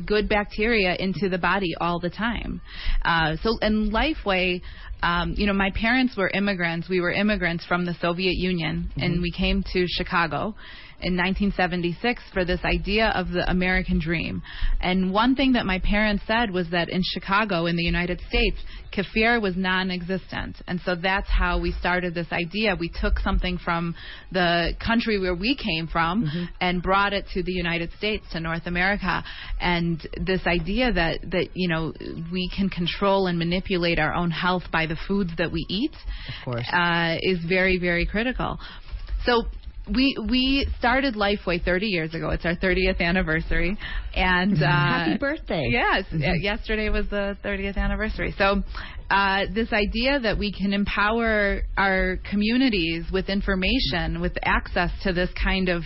good 0.05 0.29
bacteria 0.29 0.95
into 0.95 1.29
the 1.29 1.38
body 1.38 1.73
all 1.79 2.00
the 2.00 2.09
time. 2.09 2.62
Uh, 3.03 3.35
so, 3.43 3.57
and 3.62 3.91
Lifeway. 3.91 4.62
Um, 5.03 5.36
you 5.38 5.48
know, 5.48 5.53
my 5.53 5.69
parents 5.72 6.15
were 6.15 6.29
immigrants. 6.29 6.88
We 6.88 7.01
were 7.01 7.12
immigrants 7.12 7.65
from 7.65 7.86
the 7.86 7.93
Soviet 8.00 8.36
Union, 8.36 8.89
and 8.95 9.22
we 9.22 9.31
came 9.31 9.62
to 9.74 9.86
Chicago 9.88 10.55
in 11.03 11.17
1976 11.17 12.22
for 12.31 12.45
this 12.45 12.62
idea 12.63 13.10
of 13.10 13.29
the 13.29 13.50
American 13.50 14.00
dream. 14.00 14.41
And 14.79 15.12
one 15.12 15.36
thing 15.36 15.53
that 15.53 15.65
my 15.65 15.79
parents 15.79 16.24
said 16.25 16.50
was 16.51 16.69
that 16.72 16.88
in 16.88 17.01
Chicago, 17.03 17.65
in 17.65 17.75
the 17.75 17.83
United 17.83 18.22
States, 18.29 18.57
kefir 18.93 19.41
was 19.41 19.57
non-existent. 19.57 20.57
And 20.67 20.79
so 20.86 20.95
that's 20.95 21.27
how 21.29 21.60
we 21.60 21.74
started 21.74 22.13
this 22.13 22.31
idea. 22.31 22.75
We 22.79 22.89
took 22.89 23.19
something 23.19 23.57
from 23.57 23.95
the 24.31 24.74
country 24.86 25.19
where 25.19 25.36
we 25.36 25.55
came 25.55 25.88
from 25.88 26.50
and 26.62 26.81
brought 26.81 27.12
it 27.12 27.25
to 27.33 27.43
the 27.43 27.51
United 27.51 27.91
States, 27.98 28.25
to 28.31 28.39
North 28.39 28.65
America. 28.65 29.24
And 29.60 30.05
this 30.25 30.41
idea 30.45 30.93
that, 30.93 31.19
that, 31.31 31.50
you 31.53 31.67
know, 31.67 31.93
we 32.31 32.50
can 32.55 32.69
control 32.69 33.27
and 33.27 33.38
manipulate 33.38 34.00
our 34.00 34.13
own 34.13 34.31
health 34.31 34.63
by 34.72 34.86
the 34.86 34.92
foods 35.07 35.31
that 35.38 35.51
we 35.51 35.65
eat 35.69 35.93
of 36.27 36.45
course. 36.45 36.67
uh, 36.71 37.17
is 37.21 37.39
very, 37.47 37.77
very 37.77 38.05
critical. 38.05 38.57
So 39.25 39.43
we 39.93 40.15
we 40.29 40.67
started 40.79 41.15
Lifeway 41.15 41.63
30 41.63 41.88
years 41.88 42.13
ago. 42.13 42.29
It's 42.29 42.45
our 42.45 42.55
30th 42.55 43.01
anniversary, 43.01 43.77
and 44.15 44.53
uh, 44.63 44.65
Happy 44.65 45.17
birthday. 45.17 45.67
Yes, 45.69 46.05
uh, 46.13 46.17
yesterday 46.17 46.89
was 46.89 47.07
the 47.09 47.38
30th 47.43 47.75
anniversary. 47.77 48.33
So 48.38 48.63
uh, 49.09 49.45
this 49.53 49.73
idea 49.73 50.19
that 50.19 50.38
we 50.38 50.53
can 50.53 50.73
empower 50.73 51.62
our 51.77 52.17
communities 52.29 53.05
with 53.12 53.29
information, 53.29 54.21
with 54.21 54.33
access 54.43 54.91
to 55.03 55.12
this 55.12 55.29
kind 55.41 55.67
of 55.69 55.83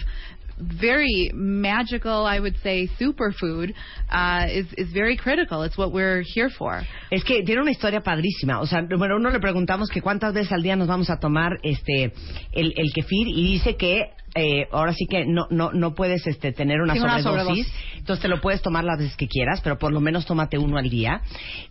very 0.60 1.32
magical, 1.34 2.26
I 2.26 2.40
would 2.40 2.56
say, 2.64 2.90
superfood, 3.00 3.74
uh, 4.12 4.46
is 4.50 4.68
is 4.78 4.92
very 4.92 5.18
critical. 5.18 5.64
It's 5.64 5.78
what 5.78 5.92
we're 5.92 6.22
here 6.22 6.50
for. 6.50 6.82
Es 7.12 7.24
que 7.24 7.44
tiene 7.44 7.62
una 7.62 7.72
historia 7.72 8.02
padrísima. 8.02 8.60
O 8.60 8.66
sea, 8.66 8.82
número 8.82 9.18
uno 9.18 9.30
le 9.30 9.40
preguntamos 9.40 9.90
que 9.90 10.02
cuántas 10.02 10.34
veces 10.34 10.52
al 10.52 10.64
día 10.64 10.76
nos 10.76 10.88
vamos 10.88 11.10
a 11.10 11.20
tomar 11.20 11.60
este 11.64 12.14
el, 12.52 12.74
el 12.76 12.92
kefir 12.94 13.28
y 13.28 13.54
dice 13.54 13.76
que 13.76 14.12
eh, 14.36 14.68
ahora 14.72 14.94
sí 14.94 15.06
que 15.10 15.26
no 15.26 15.48
no 15.50 15.72
no 15.72 15.96
puedes 15.96 16.26
este 16.28 16.52
tener 16.52 16.82
una 16.82 16.94
Sí, 16.94 17.00
una 17.00 17.22
sobredosis. 17.22 17.72
Entonces 18.08 18.22
te 18.22 18.30
lo 18.30 18.40
puedes 18.40 18.62
tomar 18.62 18.86
las 18.86 19.00
veces 19.00 19.18
que 19.18 19.28
quieras, 19.28 19.60
pero 19.62 19.78
por 19.78 19.92
lo 19.92 20.00
menos 20.00 20.26
tómate 20.26 20.58
uno 20.58 20.78
al 20.78 20.90
día. 20.90 21.20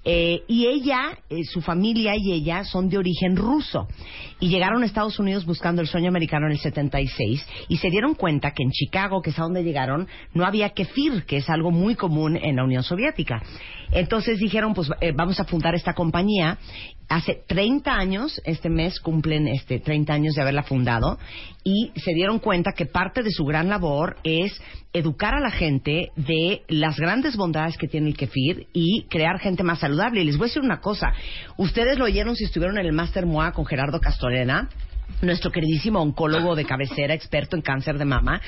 Eh, 0.04 0.42
y 0.46 0.66
ella, 0.66 1.16
eh, 1.30 1.44
su 1.44 1.62
familia 1.62 2.12
y 2.14 2.30
ella 2.30 2.62
son 2.64 2.90
de 2.90 2.98
origen 2.98 3.36
ruso 3.36 3.88
y 4.38 4.50
llegaron 4.50 4.82
a 4.82 4.84
Estados 4.84 5.18
Unidos 5.18 5.46
buscando 5.46 5.80
el 5.80 5.88
sueño 5.88 6.10
americano 6.10 6.44
en 6.44 6.52
el 6.52 6.58
76 6.58 7.46
y 7.68 7.78
se 7.78 7.88
dieron 7.88 8.14
cuenta 8.14 8.50
que 8.50 8.64
en 8.64 8.70
Chicago, 8.70 9.22
que 9.22 9.30
es 9.30 9.38
a 9.38 9.44
donde 9.44 9.64
llegaron, 9.64 10.08
no 10.34 10.44
había 10.44 10.74
kefir, 10.74 11.24
que 11.24 11.38
es 11.38 11.48
algo 11.48 11.70
muy 11.70 11.94
común 11.94 12.36
en 12.36 12.56
la 12.56 12.64
Unión 12.64 12.82
Soviética. 12.82 13.42
Entonces 13.92 14.38
dijeron, 14.38 14.74
pues 14.74 14.90
eh, 15.00 15.12
vamos 15.16 15.40
a 15.40 15.44
fundar 15.44 15.74
esta 15.74 15.94
compañía. 15.94 16.58
Hace 17.08 17.44
30 17.46 17.94
años, 17.94 18.42
este 18.44 18.68
mes 18.68 18.98
cumplen 18.98 19.46
este 19.46 19.78
30 19.78 20.12
años 20.12 20.34
de 20.34 20.42
haberla 20.42 20.64
fundado 20.64 21.18
y 21.62 21.92
se 21.94 22.12
dieron 22.14 22.40
cuenta 22.40 22.72
que 22.72 22.86
parte 22.86 23.22
de 23.22 23.30
su 23.30 23.44
gran 23.44 23.68
labor 23.68 24.16
es 24.24 24.60
educar 24.92 25.34
a 25.34 25.40
la 25.40 25.50
gente 25.50 26.10
de 26.26 26.62
las 26.68 26.96
grandes 26.98 27.36
bondades 27.36 27.76
que 27.76 27.88
tiene 27.88 28.08
el 28.08 28.16
kefir 28.16 28.66
y 28.72 29.06
crear 29.08 29.38
gente 29.38 29.62
más 29.62 29.80
saludable. 29.80 30.20
Y 30.20 30.24
les 30.24 30.36
voy 30.36 30.46
a 30.46 30.48
decir 30.48 30.62
una 30.62 30.80
cosa, 30.80 31.12
ustedes 31.56 31.98
lo 31.98 32.04
oyeron 32.04 32.36
si 32.36 32.44
estuvieron 32.44 32.78
en 32.78 32.86
el 32.86 32.92
Master 32.92 33.26
MOA 33.26 33.52
con 33.52 33.66
Gerardo 33.66 34.00
Castorena, 34.00 34.68
nuestro 35.22 35.50
queridísimo 35.50 36.00
oncólogo 36.00 36.54
de 36.54 36.64
cabecera, 36.64 37.14
experto 37.14 37.56
en 37.56 37.62
cáncer 37.62 37.98
de 37.98 38.04
mama, 38.04 38.40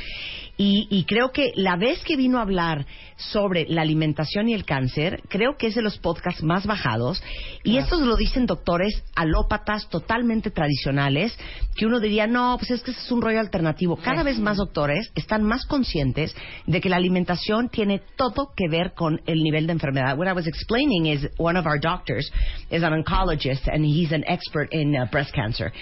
y, 0.56 0.88
y 0.90 1.04
creo 1.04 1.30
que 1.30 1.52
la 1.54 1.76
vez 1.76 2.02
que 2.02 2.16
vino 2.16 2.38
a 2.38 2.42
hablar 2.42 2.84
sobre 3.16 3.66
la 3.68 3.82
alimentación 3.82 4.48
y 4.48 4.54
el 4.54 4.64
cáncer, 4.64 5.22
creo 5.28 5.56
que 5.56 5.68
es 5.68 5.76
de 5.76 5.82
los 5.82 5.98
podcasts 5.98 6.42
más 6.42 6.66
bajados, 6.66 7.22
y 7.62 7.78
estos 7.78 8.00
lo 8.00 8.16
dicen 8.16 8.46
doctores 8.46 9.02
alópatas 9.14 9.88
totalmente 9.88 10.50
tradicionales, 10.50 11.38
que 11.76 11.86
uno 11.86 12.00
diría, 12.00 12.26
no, 12.26 12.56
pues 12.58 12.72
es 12.72 12.82
que 12.82 12.90
ese 12.90 13.00
es 13.00 13.12
un 13.12 13.22
rollo 13.22 13.38
alternativo. 13.38 13.96
Cada 13.96 14.24
vez 14.24 14.38
más 14.38 14.56
doctores 14.56 15.12
están 15.14 15.44
más 15.44 15.64
conscientes 15.64 16.34
de 16.66 16.80
que 16.80 16.88
la 16.88 16.96
alimentación 16.96 17.68
tiene 17.68 18.02
todo 18.16 18.52
que 18.56 18.68
ver 18.68 18.94
con 18.94 19.20
el 19.26 19.42
nivel 19.42 19.66
de 19.68 19.74
enfermedad. 19.74 20.18
What 20.18 20.26
I 20.26 20.32
was 20.32 20.48
explaining 20.48 21.06
is 21.06 21.28
one 21.38 21.56
of 21.56 21.66
our 21.66 21.78
doctors 21.78 22.30
is 22.70 22.82
an 22.82 22.92
oncologist, 22.92 23.68
and 23.72 23.84
he's 23.84 24.12
an 24.12 24.24
expert 24.26 24.72
in 24.72 24.96
uh, 24.96 25.06
breast 25.10 25.32
cancer. 25.32 25.72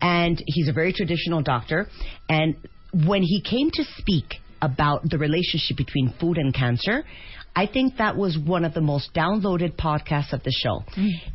And 0.00 0.23
he's 0.46 0.68
a 0.68 0.72
very 0.72 0.92
traditional 0.92 1.42
doctor. 1.42 1.88
And 2.28 2.56
when 3.06 3.22
he 3.22 3.42
came 3.42 3.70
to 3.72 3.84
speak 3.98 4.24
about 4.62 5.08
the 5.08 5.18
relationship 5.18 5.76
between 5.76 6.14
food 6.20 6.38
and 6.38 6.54
cancer, 6.54 7.04
I 7.56 7.66
think 7.66 7.98
that 7.98 8.16
was 8.16 8.36
one 8.36 8.64
of 8.64 8.74
the 8.74 8.80
most 8.80 9.14
downloaded 9.14 9.76
podcasts 9.76 10.32
of 10.32 10.42
the 10.42 10.50
show. 10.50 10.82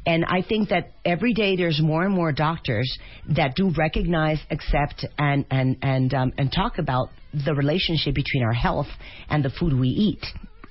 And 0.06 0.26
I 0.26 0.42
think 0.42 0.70
that 0.70 0.92
every 1.06 1.34
day 1.34 1.56
there's 1.56 1.82
more 1.82 2.04
and 2.04 2.14
more 2.14 2.34
doctors 2.34 2.92
that 3.36 3.56
do 3.56 3.72
recognize, 3.78 4.40
accept, 4.52 5.06
and, 5.18 5.46
and, 5.50 5.78
and, 5.82 6.14
um, 6.14 6.34
and 6.38 6.52
talk 6.52 6.78
about 6.78 7.10
the 7.46 7.54
relationship 7.54 8.16
between 8.16 8.44
our 8.44 8.54
health 8.54 8.88
and 9.30 9.46
the 9.46 9.50
food 9.50 9.80
we 9.80 9.88
eat. 9.88 10.26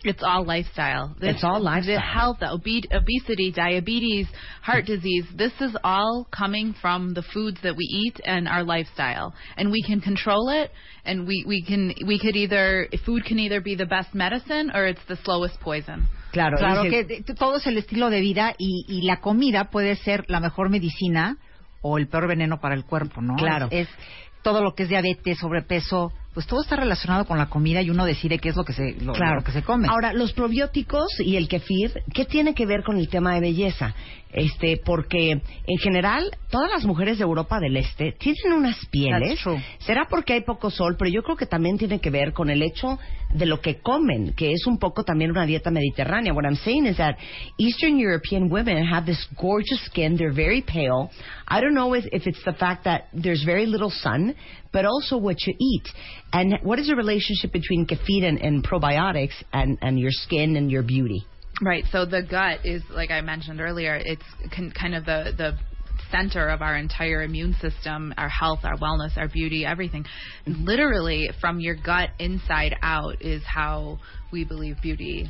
It's 0.05 0.23
all 0.23 0.45
lifestyle. 0.45 1.17
It's 1.21 1.43
all 1.43 1.61
lifestyle. 1.61 1.97
The 1.97 2.00
health, 2.00 2.37
the 2.40 2.50
obe- 2.50 2.87
obesity, 2.93 3.50
diabetes, 3.50 4.26
heart 4.62 4.87
disease. 4.87 5.25
This 5.37 5.52
is 5.61 5.76
all 5.83 6.26
coming 6.31 6.75
from 6.81 7.14
the 7.14 7.23
foods 7.35 7.59
that 7.62 7.76
we 7.76 7.85
eat 7.85 8.21
and 8.25 8.47
our 8.49 8.62
lifestyle, 8.62 9.35
and 9.57 9.71
we 9.73 9.83
can 9.83 10.00
control 10.00 10.50
it. 10.50 10.71
And 11.05 11.26
we 11.26 11.45
we 11.47 11.62
can 11.62 11.95
we 12.07 12.19
could 12.19 12.37
either 12.37 12.88
food 13.05 13.25
can 13.25 13.38
either 13.38 13.61
be 13.61 13.75
the 13.75 13.87
best 13.87 14.14
medicine 14.14 14.71
or 14.73 14.87
it's 14.87 15.00
the 15.09 15.17
slowest 15.25 15.59
poison. 15.61 16.07
Claro, 16.33 16.59
Claro 16.59 16.85
dice- 16.85 17.07
que 17.07 17.23
de- 17.25 17.35
todo 17.35 17.57
es 17.57 17.67
el 17.67 17.76
estilo 17.78 18.11
de 18.11 18.21
vida 18.21 18.55
y, 18.59 18.85
y 18.87 19.02
la 19.07 19.21
comida 19.21 19.64
puede 19.71 19.97
ser 19.97 20.25
la 20.28 20.40
mejor 20.40 20.69
medicina 20.71 21.38
o 21.81 21.97
el 21.99 22.07
peor 22.09 22.28
veneno 22.28 22.61
para 22.61 22.75
el 22.75 22.85
cuerpo, 22.85 23.21
¿no? 23.23 23.37
Claro. 23.37 23.69
Es, 23.71 23.88
es 23.88 23.95
todo 24.43 24.62
lo 24.62 24.75
que 24.75 24.83
es 24.85 24.88
diabetes, 24.88 25.38
sobrepeso, 25.38 26.12
pues 26.38 26.47
todo 26.47 26.61
está 26.61 26.76
relacionado 26.76 27.25
con 27.25 27.37
la 27.37 27.47
comida 27.47 27.83
y 27.83 27.90
uno 27.90 28.04
decide 28.04 28.38
qué 28.38 28.50
es 28.50 28.54
lo 28.54 28.62
que 28.64 28.73
se, 28.73 28.92
lo, 29.00 29.12
Claro. 29.12 29.40
lo 29.40 29.42
que 29.42 29.50
se 29.50 29.64
come. 29.64 29.88
Ahora, 29.90 30.12
los 30.12 30.33
probióticos 30.33 31.09
y 31.18 31.35
el 31.35 31.49
kefir, 31.49 32.04
¿qué 32.14 32.26
tiene 32.26 32.54
que 32.54 32.64
ver 32.64 32.85
con 32.85 32.97
el 32.97 33.09
tema 33.09 33.35
de 33.35 33.40
belleza? 33.40 33.92
Este, 34.30 34.76
porque 34.85 35.30
en 35.30 35.78
general 35.78 36.30
todas 36.50 36.71
las 36.71 36.85
mujeres 36.85 37.16
de 37.16 37.25
Europa 37.25 37.59
del 37.61 37.78
Este 37.78 38.12
tienen 38.12 38.52
unas 38.52 38.76
pieles. 38.87 39.40
Será 39.78 40.07
porque 40.09 40.35
hay 40.35 40.42
poco 40.42 40.71
sol, 40.71 40.97
pero 40.99 41.11
yo 41.11 41.23
creo 41.23 41.37
que 41.37 41.47
también 41.47 41.78
tiene 41.78 41.99
que 41.99 42.11
ver 42.11 42.35
con 42.35 42.50
el 42.50 42.62
hecho 42.62 42.99
de 43.33 43.47
lo 43.47 43.61
que 43.61 43.80
comen, 43.80 44.35
que 44.35 44.52
es 44.52 44.66
un 44.66 44.78
poco 44.78 45.02
también 45.02 45.30
una 45.30 45.47
dieta 45.47 45.71
mediterránea. 45.71 46.35
What 46.35 46.45
I'm 46.45 46.57
saying 46.57 46.87
is 46.87 46.99
that 46.99 47.16
Eastern 47.57 47.99
European 47.99 48.50
women 48.50 48.87
have 48.87 49.07
this 49.07 49.26
gorgeous 49.40 49.83
skin. 49.87 50.16
They're 50.16 50.35
very 50.35 50.61
pale. 50.62 51.11
I 51.49 51.61
don't 51.62 51.75
know 51.75 51.95
if, 51.95 52.04
if 52.12 52.26
it's 52.26 52.45
the 52.45 52.52
fact 52.52 52.85
that 52.85 53.09
there's 53.14 53.45
very 53.45 53.66
little 53.66 53.90
sun, 53.90 54.35
but 54.73 54.85
also 54.85 55.16
what 55.16 55.37
you 55.47 55.54
eat. 55.59 55.88
And 56.32 56.58
what 56.62 56.78
is 56.78 56.88
the 56.88 56.97
relationship 56.97 57.52
between 57.52 57.87
kefir 57.87 58.25
and, 58.25 58.38
and 58.38 58.64
probiotics 58.64 59.42
and, 59.52 59.78
and 59.80 59.99
your 59.99 60.11
skin 60.11 60.56
and 60.56 60.70
your 60.70 60.82
beauty? 60.82 61.26
Right. 61.62 61.85
So 61.90 62.04
the 62.04 62.23
gut 62.23 62.64
is, 62.64 62.82
like 62.90 63.11
I 63.11 63.20
mentioned 63.20 63.61
earlier, 63.61 64.00
it's 64.04 64.23
kind 64.78 64.94
of 64.94 65.04
the 65.04 65.32
the 65.37 65.58
center 66.12 66.49
of 66.49 66.62
our 66.62 66.76
entire 66.76 67.23
immune 67.23 67.54
system, 67.61 68.14
our 68.16 68.28
health, 68.28 68.61
our 68.62 68.76
wellness, 68.76 69.16
our 69.16 69.28
beauty, 69.28 69.64
everything. 69.66 70.04
Literally, 70.47 71.30
from 71.40 71.61
your 71.61 71.75
gut 71.75 72.11
inside 72.18 72.76
out 72.82 73.20
is 73.20 73.42
how 73.44 73.99
we 74.32 74.44
believe 74.44 74.76
beauty. 74.82 75.28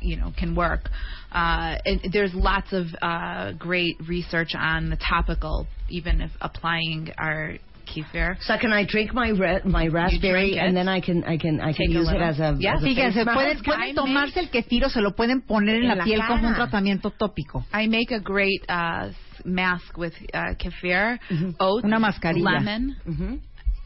You 0.00 0.16
know, 0.16 0.32
can 0.38 0.54
work. 0.54 0.88
Uh, 1.30 1.76
and 1.84 2.00
there's 2.10 2.32
lots 2.32 2.72
of 2.72 2.86
uh, 3.02 3.52
great 3.52 3.96
research 4.08 4.52
on 4.58 4.88
the 4.88 4.96
topical, 4.96 5.66
even 5.90 6.22
if 6.22 6.30
applying 6.40 7.10
our 7.18 7.58
kefir. 7.92 8.36
So 8.40 8.56
can 8.58 8.72
I 8.72 8.84
drink 8.84 9.12
my 9.12 9.30
ra- 9.32 9.64
my 9.64 9.86
raspberry 9.88 10.58
and 10.58 10.76
then 10.76 10.88
I 10.88 11.00
can 11.00 11.24
I 11.24 11.36
can 11.36 11.60
I 11.60 11.72
can 11.72 11.90
use 11.90 12.08
it 12.08 12.20
as 12.22 12.38
a 12.40 12.54
Yeah, 12.58 12.76
as 12.76 12.82
a 12.82 12.86
Fíjense, 12.86 13.14
face 13.14 13.24
mask? 13.26 13.36
pueden, 13.36 13.62
pueden 13.64 13.94
tomarse 13.94 14.40
el 14.40 14.48
kefir 14.50 14.84
o 14.84 14.88
se 14.88 15.00
lo 15.00 15.10
pueden 15.12 15.40
poner 15.42 15.76
en, 15.76 15.82
En 15.82 15.88
la, 15.88 15.94
la 15.96 16.04
piel 16.04 16.20
como 16.26 16.48
un 16.48 16.54
tratamiento 16.54 17.10
tópico. 17.10 17.64
I 17.72 17.86
make 17.88 18.10
a 18.14 18.20
great 18.20 18.62
uh, 18.68 19.10
mask 19.44 19.96
with 19.98 20.14
uh, 20.34 20.54
kefir, 20.58 21.18
oats, 21.58 21.84
Una 21.84 21.98
mascarilla. 21.98 22.58
lemon, 22.60 22.96
Mhm. 23.06 23.40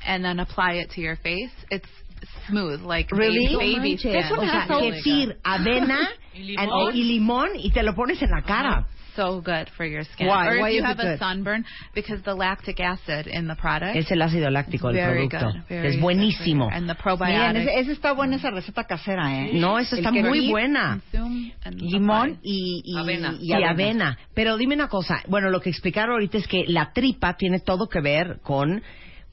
and 0.06 0.24
then 0.24 0.38
apply 0.40 0.74
it 0.80 0.90
to 0.94 1.00
your 1.00 1.16
face. 1.16 1.50
It's 1.70 1.88
smooth, 2.48 2.80
like 2.82 3.10
Really? 3.14 3.48
baby. 3.56 3.76
baby 3.78 3.96
skin. 3.96 4.12
This 4.12 4.30
one 4.30 4.40
O 4.40 4.50
sea, 4.50 4.66
kefir, 4.66 5.36
avena 5.44 6.08
Y 6.34 6.56
and- 6.58 6.94
y 6.94 7.02
limón 7.04 7.50
y 7.56 7.70
te 7.70 7.82
lo 7.82 7.94
pones 7.94 8.20
en 8.22 8.30
la 8.30 8.42
cara. 8.42 8.86
So 9.16 9.40
good 9.40 9.68
for 9.76 9.84
your 9.86 10.02
skin. 10.04 10.26
Why? 10.26 10.46
Or 10.48 10.54
if 10.56 10.60
Why 10.60 10.70
you 10.70 10.78
is 10.78 10.82
it 10.84 10.86
have 10.86 10.98
a 11.00 11.02
good? 11.10 11.18
sunburn, 11.18 11.64
because 11.94 12.22
the 12.24 12.34
lactic 12.34 12.80
acid 12.80 13.26
in 13.28 13.46
the 13.46 13.54
product 13.54 13.96
Es 13.96 14.10
el 14.10 14.20
ácido 14.22 14.50
láctico 14.50 14.88
del 14.92 14.96
very 15.06 15.28
producto. 15.28 15.52
good. 15.58 15.68
Very 15.68 15.88
es 15.88 15.94
good 15.96 16.02
buenísimo. 16.02 16.64
for 16.68 16.74
And 16.74 16.88
the 16.88 16.94
Miren, 16.94 17.18
probiotic. 17.18 17.62
ese, 17.68 17.80
ese 17.80 17.92
está 17.92 18.12
buena 18.12 18.36
esa 18.36 18.50
receta 18.50 18.84
casera, 18.84 19.44
¿eh? 19.46 19.50
No, 19.54 19.78
eso 19.78 19.94
El 19.96 20.00
está 20.00 20.10
kefir, 20.10 20.28
muy 20.28 20.50
buena. 20.50 21.00
And 21.64 21.80
Limón 21.80 22.38
y, 22.42 22.82
y 22.84 22.98
Avena. 22.98 23.34
y 23.40 23.50
Y 23.50 23.62
avena. 23.62 24.18
Pero 24.34 24.56
dime 24.56 24.74
una 24.74 24.88
cosa. 24.88 25.22
Bueno, 25.28 25.50
lo 25.50 25.60
que 25.60 25.70
explicaron 25.70 26.12
ahorita 26.14 26.38
es 26.38 26.48
que 26.48 26.64
la 26.66 26.92
tripa 26.92 27.34
tiene 27.36 27.60
todo 27.60 27.88
que 27.88 28.00
ver 28.00 28.38
con 28.42 28.82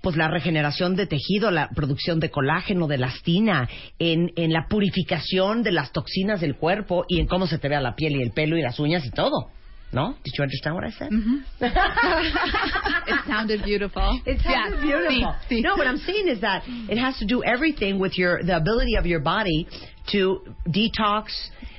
pues 0.01 0.15
la 0.17 0.27
regeneración 0.27 0.95
de 0.95 1.05
tejido, 1.05 1.51
la 1.51 1.69
producción 1.75 2.19
de 2.19 2.31
colágeno, 2.31 2.87
de 2.87 2.95
elastina, 2.95 3.69
en, 3.99 4.31
en 4.35 4.51
la 4.51 4.65
purificación 4.67 5.61
de 5.61 5.71
las 5.71 5.91
toxinas 5.91 6.41
del 6.41 6.55
cuerpo 6.55 7.05
y 7.07 7.19
en 7.19 7.27
cómo 7.27 7.45
se 7.45 7.59
te 7.59 7.69
vea 7.69 7.81
la 7.81 7.93
piel 7.95 8.15
y 8.15 8.21
el 8.23 8.31
pelo 8.31 8.57
y 8.57 8.63
las 8.63 8.79
uñas 8.79 9.05
y 9.05 9.11
todo. 9.11 9.51
¿No? 9.93 10.15
Did 10.23 10.33
you 10.37 10.43
understand 10.43 10.75
what 10.75 10.83
I 10.85 10.91
said? 10.91 11.09
it 11.61 13.19
sounded 13.27 13.63
beautiful. 13.63 14.19
It 14.25 14.39
sounds 14.41 14.75
Yes. 14.75 14.81
beautiful. 14.81 15.35
Sí, 15.49 15.57
sí. 15.57 15.61
No, 15.63 15.75
what 15.75 15.87
I'm 15.87 15.97
saying 15.97 16.27
is 16.29 16.41
that 16.41 16.63
it 16.65 16.97
has 16.97 17.17
to 17.19 17.25
do 17.25 17.43
everything 17.43 17.99
with 17.99 18.17
your 18.17 18.41
the 18.43 18.55
ability 18.55 18.95
of 18.97 19.05
your 19.05 19.19
body 19.19 19.67
to 20.11 20.39
detox, 20.67 21.25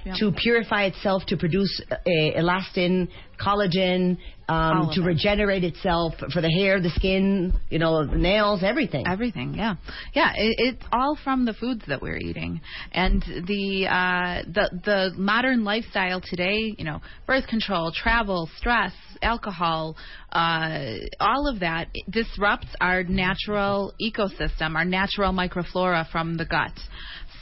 Yeah. 0.04 0.14
to 0.18 0.32
purify 0.32 0.84
itself, 0.84 1.24
to 1.26 1.36
produce 1.36 1.80
uh, 1.90 1.96
elastin, 2.10 3.08
collagen, 3.44 4.18
um, 4.48 4.90
to 4.92 5.02
regenerate 5.02 5.64
itself 5.64 6.14
for 6.32 6.40
the 6.40 6.50
hair, 6.50 6.80
the 6.80 6.90
skin, 6.90 7.52
you 7.70 7.78
know, 7.78 8.02
nails, 8.02 8.62
everything. 8.62 9.06
Everything, 9.06 9.54
yeah, 9.54 9.76
yeah. 10.14 10.32
It, 10.36 10.54
it's 10.58 10.84
all 10.92 11.16
from 11.22 11.44
the 11.44 11.54
foods 11.54 11.82
that 11.88 12.02
we're 12.02 12.18
eating, 12.18 12.60
and 12.92 13.22
the 13.22 13.86
uh, 13.86 14.42
the 14.52 14.80
the 14.84 15.10
modern 15.16 15.64
lifestyle 15.64 16.20
today. 16.20 16.74
You 16.76 16.84
know, 16.84 17.00
birth 17.26 17.46
control, 17.46 17.92
travel, 17.94 18.48
stress, 18.58 18.92
alcohol, 19.22 19.96
uh, 20.32 20.94
all 21.20 21.46
of 21.46 21.60
that 21.60 21.88
disrupts 22.10 22.68
our 22.80 23.04
natural 23.04 23.92
ecosystem, 24.02 24.74
our 24.74 24.84
natural 24.84 25.32
microflora 25.32 26.10
from 26.10 26.36
the 26.36 26.44
gut. 26.44 26.72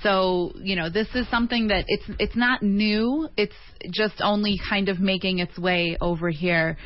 So 0.02 0.52
you 0.57 0.76
know, 0.76 0.88
this 0.88 1.09
is 1.14 1.28
something 1.30 1.69
that 1.69 1.85
it's 1.88 2.04
it's 2.19 2.37
not 2.37 2.62
new. 2.62 3.28
It's 3.37 3.54
just 3.90 4.21
only 4.21 4.59
kind 4.69 4.88
of 4.88 5.00
making 5.00 5.38
its 5.38 5.59
way 5.59 5.97
over 6.00 6.30
here 6.30 6.76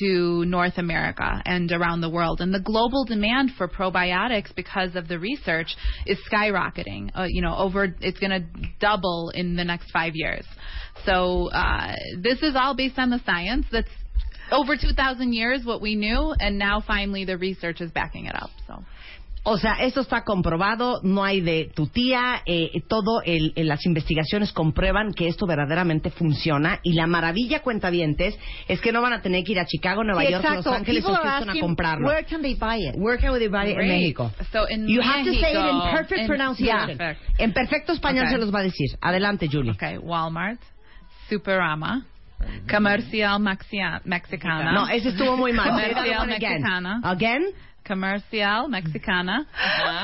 to 0.00 0.44
North 0.44 0.78
America 0.78 1.42
and 1.44 1.70
around 1.70 2.00
the 2.00 2.10
world. 2.10 2.40
And 2.40 2.52
the 2.52 2.60
global 2.60 3.04
demand 3.04 3.52
for 3.56 3.68
probiotics 3.68 4.54
because 4.54 4.96
of 4.96 5.08
the 5.08 5.18
research 5.18 5.76
is 6.06 6.18
skyrocketing. 6.30 7.10
Uh, 7.14 7.26
you 7.28 7.42
know, 7.42 7.56
over 7.56 7.94
it's 8.00 8.18
going 8.18 8.30
to 8.30 8.44
double 8.80 9.30
in 9.34 9.56
the 9.56 9.64
next 9.64 9.90
five 9.92 10.12
years. 10.14 10.44
So 11.04 11.50
uh, 11.50 11.94
this 12.20 12.42
is 12.42 12.56
all 12.56 12.74
based 12.74 12.98
on 12.98 13.10
the 13.10 13.20
science. 13.24 13.66
That's 13.70 13.90
over 14.50 14.76
2,000 14.76 15.32
years 15.32 15.64
what 15.64 15.80
we 15.80 15.94
knew, 15.94 16.34
and 16.38 16.58
now 16.58 16.82
finally 16.84 17.24
the 17.24 17.36
research 17.36 17.80
is 17.80 17.90
backing 17.90 18.26
it 18.26 18.34
up. 18.34 18.50
So. 18.66 18.82
O 19.48 19.58
sea, 19.58 19.74
esto 19.74 20.00
está 20.00 20.24
comprobado, 20.24 20.98
no 21.04 21.22
hay 21.22 21.40
de 21.40 21.70
tu 21.72 21.86
tía, 21.86 22.42
eh, 22.46 22.70
todo, 22.88 23.22
el, 23.24 23.52
el- 23.54 23.68
las 23.68 23.86
investigaciones 23.86 24.52
comprueban 24.52 25.12
que 25.12 25.28
esto 25.28 25.46
verdaderamente 25.46 26.10
funciona 26.10 26.80
y 26.82 26.94
la 26.94 27.06
maravilla, 27.06 27.62
cuentavientes, 27.62 28.36
es 28.66 28.80
que 28.80 28.90
no 28.90 29.02
van 29.02 29.12
a 29.12 29.22
tener 29.22 29.44
que 29.44 29.52
ir 29.52 29.60
a 29.60 29.64
Chicago, 29.64 30.02
Nueva 30.02 30.22
Sí, 30.22 30.32
York, 30.32 30.42
exacto. 30.44 30.70
Los 30.70 30.78
Ángeles 30.80 31.04
o 31.04 31.14
Houston 31.14 31.50
a 31.50 31.60
comprarlo. 31.60 32.08
Where 32.08 32.24
can 32.26 32.42
they 32.42 32.54
buy 32.56 32.88
it? 32.88 32.96
Where 32.96 33.18
can 33.20 33.32
we 33.34 33.46
buy 33.46 33.70
it 33.70 33.78
in. 33.78 33.86
México? 33.88 34.32
So 34.50 34.66
in 34.68 34.88
You 34.88 35.00
have 35.00 35.22
to 35.24 35.30
say 35.34 35.52
it 35.52 35.56
in 35.58 35.62
Mexico- 35.62 35.90
perfect 35.92 36.20
in- 36.22 36.26
pronunciation. 36.26 36.98
Perfect. 36.98 37.40
En 37.40 37.52
perfecto 37.52 37.92
español 37.92 38.24
Okay. 38.26 38.32
se 38.34 38.38
los 38.38 38.52
va 38.52 38.58
a 38.58 38.62
decir. 38.64 38.88
Adelante, 39.00 39.48
Julie. 39.48 39.70
Okay, 39.74 39.96
Walmart, 39.98 40.58
Superama, 41.30 42.04
Comercial 42.68 43.38
Mexia- 43.40 44.00
Mexicana. 44.04 44.72
No, 44.72 44.88
ese 44.88 45.10
estuvo 45.10 45.36
muy 45.36 45.52
mal. 45.52 45.68
Comercial 45.70 46.18
one 46.20 46.34
again. 46.34 46.52
Mexicana. 46.62 47.00
Again? 47.04 47.44
Comercial 47.86 48.68
Mexicana. 48.68 49.46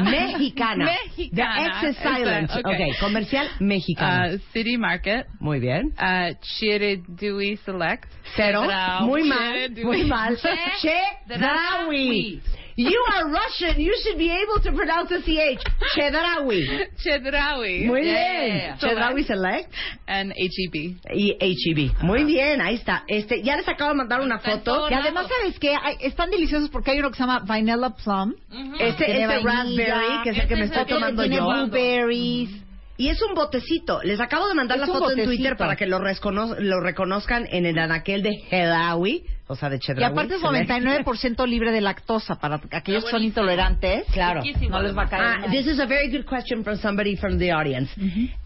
Mexicana. 0.03 0.85
Mexicana. 0.85 1.31
The 1.35 1.43
X 1.43 1.97
is 1.97 2.03
silent. 2.03 2.51
Okay. 2.51 2.75
Okay. 2.75 2.93
Comercial 3.01 3.49
mexicana. 3.61 4.35
Uh, 4.35 4.39
City 4.53 4.77
Market. 4.77 5.27
muy 5.41 5.59
bien. 5.61 5.93
Uh, 5.99 6.35
Chiridui 6.43 7.59
Select. 7.65 8.07
Cero. 8.37 8.63
Muy 9.03 9.25
mal. 9.25 9.69
Muy 9.71 10.05
mal. 10.05 10.37
Chedraui. 10.81 12.41
You 12.77 12.99
are 13.15 13.31
Russian. 13.31 13.79
You 13.81 13.93
should 14.03 14.17
be 14.19 14.31
able 14.31 14.61
to 14.63 14.73
pronounce 14.73 15.09
the 15.11 15.21
CH. 15.23 15.61
Chedraui. 15.95 16.89
Chedraui. 17.03 17.85
Muy 17.87 18.03
Yeah. 18.05 18.45
bien. 18.45 18.79
Chedraui 18.79 19.25
Select 19.25 19.73
And 20.07 20.33
HEB. 20.37 20.97
y 21.15 21.37
HEB. 21.39 21.93
Muy 22.03 22.25
bien, 22.25 22.61
ahí 22.61 22.77
está. 22.77 23.05
Este, 23.09 23.43
ya 23.43 23.57
les 23.57 23.69
acabo 23.69 23.91
de 23.91 23.97
mandar 23.97 24.21
una 24.21 24.39
foto. 24.39 24.89
Y 24.91 24.95
además, 24.95 25.27
¿sabes 25.29 25.59
qué? 25.59 25.75
Hay- 25.75 25.97
están 26.01 26.31
deliciosos 26.31 26.71
porque 26.71 26.93
hay 26.93 26.99
uno 27.01 27.11
que 27.11 27.17
se 27.17 27.23
llama 27.23 27.41
Vanilla 27.47 27.77
Plum. 28.03 28.35
Este 28.79 29.05
Tiene 29.05 29.25
es 29.25 29.31
el 29.31 29.45
vainilla, 29.45 29.85
raspberry, 29.95 30.23
que 30.25 30.31
es 30.31 30.39
el 30.39 30.49
que 30.49 30.57
me 30.57 30.65
Este 30.65 30.65
estoy 30.65 30.81
es 30.81 30.81
el 30.81 30.87
que 30.87 30.95
tomando 30.95 31.23
tiene 31.23 31.37
yo. 31.37 31.45
blueberries. 31.47 32.51
Y 32.99 33.09
es 33.09 33.21
un 33.23 33.35
botecito. 33.35 34.01
Les 34.05 34.21
acabo 34.21 34.47
de 34.49 34.55
mandar 34.55 34.77
Es 34.79 34.87
la 34.87 34.87
foto 34.87 35.11
en. 35.11 35.25
Twitter 35.25 35.57
para 35.57 35.77
que 35.77 35.87
lo, 35.87 35.99
recono- 35.99 36.55
lo 36.59 36.81
reconozcan 36.81 37.47
en 37.51 37.67
el 37.67 37.79
anaquel 37.79 38.23
de 38.23 38.31
Hedawi, 38.51 39.25
o 39.53 39.57
sea, 39.57 39.69
de 39.69 39.77
Y 39.77 40.03
aparte 40.03 40.35
es 40.35 40.41
Select. 40.41 40.71
99% 40.71 41.47
libre 41.47 41.71
de 41.73 41.81
lactosa 41.81 42.37
para 42.37 42.61
aquellos 42.73 43.05
que 43.05 43.11
son 43.11 43.23
intolerantes. 43.23 44.05
Claro. 44.13 44.43
No 44.69 44.81
les 44.83 44.97
va 44.97 45.03
a 45.05 45.09
caer 45.09 45.23
Ah, 45.45 45.51
this 45.51 45.67
is 45.67 45.79
a 45.79 45.87
very 45.87 46.09
good 46.11 46.25
question 46.27 46.65
from 46.65 46.77
somebody 46.79 47.17
from 47.17 47.39
the 47.39 47.53
audience. 47.53 47.91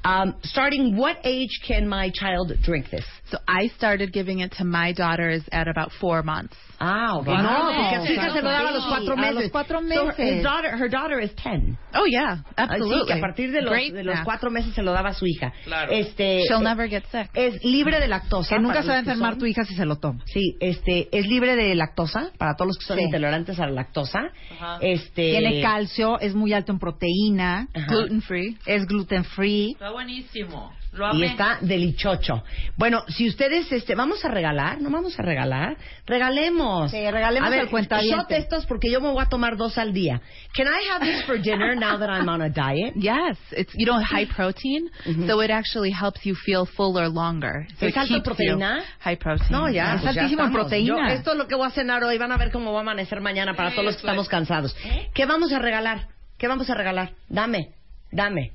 Um, 0.04 0.34
starting, 0.44 0.96
what 0.96 1.16
age 1.24 1.60
can 1.66 1.88
my 1.88 2.10
child 2.10 2.52
drink 2.62 2.90
this? 2.90 3.04
So 3.30 3.38
I 3.48 3.68
started 3.76 4.12
giving 4.12 4.40
it 4.40 4.52
to 4.58 4.64
my 4.64 4.92
daughters 4.92 5.42
at 5.50 5.66
about 5.68 5.90
four 6.00 6.22
months. 6.22 6.54
Ah, 6.78 7.16
ok. 7.16 7.24
Cuatro 7.24 7.42
No, 7.42 7.72
porque 7.74 7.96
a 7.96 8.06
su 8.06 8.12
hija 8.12 8.30
se 8.32 8.42
lo 8.42 8.50
daba 8.50 8.68
a 8.68 8.72
los 8.72 8.84
cuatro 8.86 9.12
A 9.14 9.16
meses. 9.16 9.34
los 9.34 9.50
cuatro 9.50 9.78
So 9.80 9.84
meses. 9.84 10.18
his 10.18 10.42
daughter, 10.42 10.70
her 10.76 10.88
daughter 10.90 11.18
is 11.20 11.34
10. 11.36 11.76
Oh 11.94 12.04
yeah, 12.06 12.42
Así 12.54 12.74
absolutely. 12.74 13.06
que 13.06 13.12
a 13.14 13.20
partir 13.20 13.50
de 13.50 13.62
los, 13.62 13.70
Great 13.72 13.94
de 13.94 14.04
los 14.04 14.14
snack. 14.14 14.24
cuatro 14.26 14.50
meses 14.50 14.74
se 14.74 14.82
lo 14.82 14.92
daba 14.92 15.08
a 15.10 15.14
su 15.14 15.26
hija. 15.26 15.52
Claro. 15.64 15.90
Este, 15.92 16.42
She'll 16.48 16.62
never 16.62 16.88
get 16.88 17.04
sick. 17.10 17.30
es 17.34 17.64
libre 17.64 17.98
de 17.98 18.06
lactosa. 18.08 18.54
Que 18.56 18.60
nunca 18.60 18.82
se 18.82 18.88
va 18.88 18.94
a 18.96 18.98
enfermar 18.98 19.32
son- 19.32 19.38
tu 19.40 19.46
hija 19.46 19.64
si 19.64 19.74
se 19.74 19.86
lo 19.86 19.96
toma. 19.96 20.20
Sí, 20.26 20.56
este, 20.60 20.95
es 21.12 21.26
libre 21.26 21.56
de 21.56 21.74
lactosa 21.74 22.30
para 22.38 22.54
todos 22.54 22.68
los 22.68 22.78
que 22.78 22.84
son 22.86 22.98
Sí. 22.98 23.04
intolerantes 23.04 23.58
a 23.60 23.66
la 23.66 23.72
lactosa. 23.72 24.30
Ajá. 24.52 24.78
Este, 24.80 25.30
Tiene 25.30 25.60
calcio, 25.62 26.18
es 26.20 26.34
muy 26.34 26.52
alto 26.52 26.72
en 26.72 26.78
proteína, 26.78 27.68
Ajá. 27.74 27.86
Gluten 27.86 28.22
free. 28.22 28.56
es 28.66 28.86
gluten 28.86 29.24
free. 29.24 29.72
Está 29.72 29.90
buenísimo. 29.90 30.72
Lo 30.96 31.06
y 31.08 31.16
amé. 31.16 31.26
está 31.26 31.58
delichocho. 31.60 32.42
Bueno, 32.76 33.04
si 33.08 33.28
ustedes, 33.28 33.70
este, 33.72 33.94
vamos 33.94 34.24
a 34.24 34.28
regalar, 34.28 34.80
no 34.80 34.90
vamos 34.90 35.18
a 35.18 35.22
regalar, 35.22 35.76
regalemos. 36.06 36.90
Sí, 36.90 37.10
regalemos 37.10 37.46
a 37.46 37.50
ver, 37.50 37.60
al 37.60 37.68
cuentaviente. 37.70 38.16
shot 38.16 38.30
estos 38.32 38.66
porque 38.66 38.90
yo 38.90 39.00
me 39.00 39.10
voy 39.10 39.22
a 39.22 39.26
tomar 39.28 39.56
dos 39.56 39.76
al 39.78 39.92
día. 39.92 40.20
Can 40.54 40.66
I 40.66 40.88
have 40.90 41.04
this 41.04 41.24
for 41.24 41.38
dinner 41.40 41.74
now 41.76 41.98
that 41.98 42.08
I'm 42.08 42.28
on 42.28 42.42
a 42.42 42.48
diet? 42.48 42.94
Yes, 43.06 43.36
it's 43.52 43.72
you 43.74 43.86
know 43.86 44.00
high 44.02 44.26
protein, 44.26 44.90
so 45.26 45.40
it 45.42 45.50
actually 45.50 45.92
helps 45.92 46.24
you 46.24 46.34
feel 46.34 46.64
fuller 46.66 47.08
longer. 47.08 47.66
So 47.78 47.86
¿Es 47.86 47.96
alto 47.96 48.22
proteína? 48.22 48.82
high 49.00 49.16
protein. 49.18 49.50
No, 49.52 49.68
ya. 49.70 49.94
Es 49.94 50.00
pues 50.02 50.16
altísimo 50.16 50.44
en 50.44 50.52
proteína. 50.52 51.08
Yo- 51.08 51.14
esto 51.14 51.32
es 51.32 51.36
lo 51.38 51.46
que 51.46 51.54
voy 51.54 51.66
a 51.66 51.70
cenar 51.70 52.02
hoy. 52.04 52.18
Van 52.18 52.32
a 52.32 52.36
ver 52.36 52.50
cómo 52.50 52.72
va 52.72 52.78
a 52.78 52.82
amanecer 52.82 53.20
mañana 53.20 53.54
para 53.54 53.70
todos 53.70 53.84
los 53.84 53.94
que 53.94 54.00
Eso 54.00 54.06
estamos 54.08 54.24
es. 54.24 54.30
cansados. 54.30 54.76
¿Qué 55.14 55.26
vamos 55.26 55.52
a 55.52 55.58
regalar? 55.58 56.08
¿Qué 56.38 56.48
vamos 56.48 56.68
a 56.70 56.74
regalar? 56.74 57.12
Dame, 57.28 57.70
dame. 58.10 58.52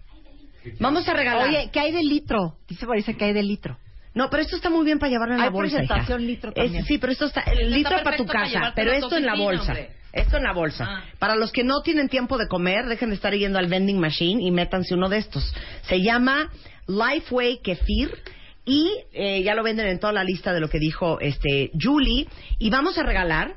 Vamos 0.80 1.08
a 1.08 1.14
regalar. 1.14 1.48
Oye, 1.50 1.70
¿qué 1.72 1.80
hay 1.80 1.92
de 1.92 2.04
litro? 2.04 2.58
Dice 2.68 2.86
parece 2.86 3.16
que 3.16 3.26
hay 3.26 3.34
de 3.34 3.44
litro. 3.44 3.78
No, 4.14 4.30
pero 4.30 4.44
esto 4.44 4.56
está 4.58 4.70
muy 4.70 4.84
bien 4.86 5.00
para 5.00 5.10
llevarlo 5.10 5.36
en 5.36 5.40
la 5.40 5.46
Hay 5.46 5.52
bolsa. 5.52 5.78
presentación 5.78 6.22
hija. 6.22 6.28
litro 6.32 6.50
Es- 6.52 6.56
también. 6.56 6.86
sí, 6.86 6.98
pero 6.98 7.14
esto 7.14 7.26
está. 7.26 7.42
El 7.42 7.60
Está 7.74 7.76
litro 7.78 8.04
para 8.04 8.18
tu 8.18 8.26
para 8.26 8.44
casa, 8.44 8.74
pero 8.76 8.92
esto 8.92 9.16
en 9.16 9.26
la 9.26 9.36
bolsa. 9.36 9.72
hombre. 9.72 9.90
Esto 10.14 10.36
en 10.38 10.44
la 10.44 10.52
bolsa. 10.54 10.86
Ah. 10.90 11.04
Para 11.20 11.36
los 11.36 11.54
que 11.54 11.64
no 11.64 11.82
tienen 11.82 12.10
tiempo 12.10 12.38
de 12.38 12.48
comer, 12.50 12.86
dejen 12.88 13.10
de 13.10 13.16
estar 13.16 13.34
yendo 13.34 13.58
al 13.60 13.68
vending 13.68 13.98
machine 14.00 14.44
y 14.44 14.52
métanse 14.52 14.94
uno 14.94 15.08
de 15.08 15.20
estos. 15.20 15.54
Se 15.84 16.02
llama 16.02 16.52
Lifeway 16.88 17.60
Kefir. 17.64 18.12
Y 18.66 18.90
eh, 19.14 19.42
ya 19.42 19.56
lo 19.56 19.64
venden 19.64 19.88
en 19.88 20.00
toda 20.00 20.14
la 20.14 20.24
lista 20.24 20.54
de 20.54 20.60
lo 20.60 20.70
que 20.70 20.78
dijo 20.78 21.20
este 21.20 21.72
Julie. 21.82 22.28
Y 22.60 22.70
vamos 22.70 22.98
a 22.98 23.04
regalar, 23.04 23.56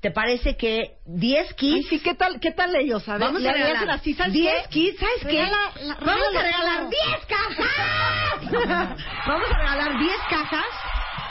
¿te 0.00 0.10
parece 0.10 0.56
que 0.56 0.96
10 1.06 1.46
Ay, 1.48 1.54
kits? 1.56 1.88
sí, 1.88 1.98
¿qué 2.00 2.14
tal, 2.14 2.38
qué 2.40 2.52
tal 2.52 2.74
ellos? 2.76 3.08
A 3.08 3.12
ver, 3.12 3.20
Vamos 3.20 3.44
a 3.44 3.52
regalar 3.52 3.90
así, 3.90 4.14
¿sabes 4.14 4.32
10 4.32 4.54
qué? 4.64 4.68
kits, 4.70 4.98
¿sabes 5.00 5.20
qué? 5.22 5.42
Regala- 5.42 5.72
la- 5.82 5.94
Vamos 5.94 6.26
a 6.36 6.42
regala 6.42 6.42
regalar 6.42 6.78
todo. 6.80 6.90
10 6.90 7.26
cajas. 7.26 8.40
Vamos 9.26 9.50
a 9.50 9.58
regalar 9.58 9.98
10 9.98 10.16
cajas 10.30 10.64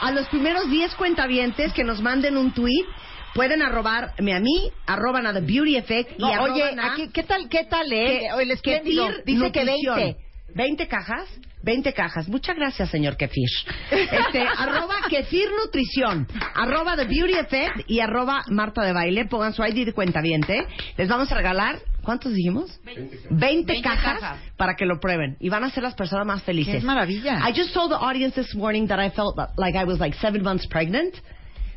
a 0.01 0.12
los 0.12 0.28
primeros 0.28 0.69
10 0.69 0.95
cuentavientes 0.95 1.71
que 1.73 1.84
nos 1.84 2.01
manden 2.01 2.38
un 2.38 2.54
tweet. 2.54 2.86
Pueden 3.34 3.62
arrobarme 3.62 4.34
a 4.34 4.39
mí, 4.39 4.71
arroban 4.88 5.28
a 5.28 5.34
The 5.34 5.41
Beauty 5.41 5.75
Effect 5.75 6.12
y 6.17 6.21
No, 6.21 6.28
oye, 6.30 6.63
arroban 6.63 6.80
a 6.80 6.93
aquí, 6.93 7.10
¿qué 7.13 7.23
tal, 7.23 7.49
qué 7.49 7.65
tal, 7.65 7.88
que- 7.89 8.17
eh? 8.25 8.30
El 8.39 8.51
espléndido. 8.51 9.08
Kefir 9.08 9.23
Dice 9.25 9.51
que 9.51 9.60
Nutrición. 9.65 9.95
20. 9.97 10.25
20 10.56 10.88
cajas, 10.88 11.28
20 11.65 11.93
cajas. 11.93 12.28
Muchas 12.30 12.56
gracias, 12.56 12.89
señor 12.89 13.17
Kefir. 13.17 13.49
Este, 13.89 14.41
arroba 14.58 14.95
Kefir 15.10 15.49
Nutrición, 15.51 16.28
arroba 16.54 16.95
The 16.95 17.06
Beauty 17.06 17.34
Effect 17.34 17.89
y 17.89 17.99
arroba 17.99 18.43
Marta 18.49 18.84
de 18.84 18.93
Baile. 18.93 19.25
Pongan 19.25 19.54
su 19.54 19.63
ID 19.63 19.86
de 19.86 19.93
cuenta 19.93 20.21
Les 20.21 21.10
vamos 21.10 21.32
a 21.32 21.36
regalar 21.36 21.80
¿cuántos 22.04 22.34
dijimos? 22.34 22.80
20, 22.86 23.19
20 23.32 23.82
cajas, 23.82 24.19
cajas. 24.19 24.39
para 24.56 24.75
que 24.75 24.86
lo 24.86 24.99
prueben 24.99 25.38
y 25.39 25.49
van 25.49 25.63
a 25.63 25.71
ser 25.71 25.84
las 25.84 25.95
personas 25.95 26.25
más 26.28 26.43
felices. 26.43 26.75
Es 26.75 26.84
maravilla. 26.84 27.39
I 27.39 27.51
just 27.51 27.73
told 27.73 27.91
the 27.91 27.97
audience 27.97 28.36
this 28.36 28.54
morning 28.56 28.88
that 28.88 28.99
I 28.99 29.10
felt 29.10 29.36
like 29.58 29.75
I 29.75 29.86
was 29.86 29.99
like 29.99 30.15
seven 30.19 30.43
months 30.43 30.67
pregnant. 30.67 31.15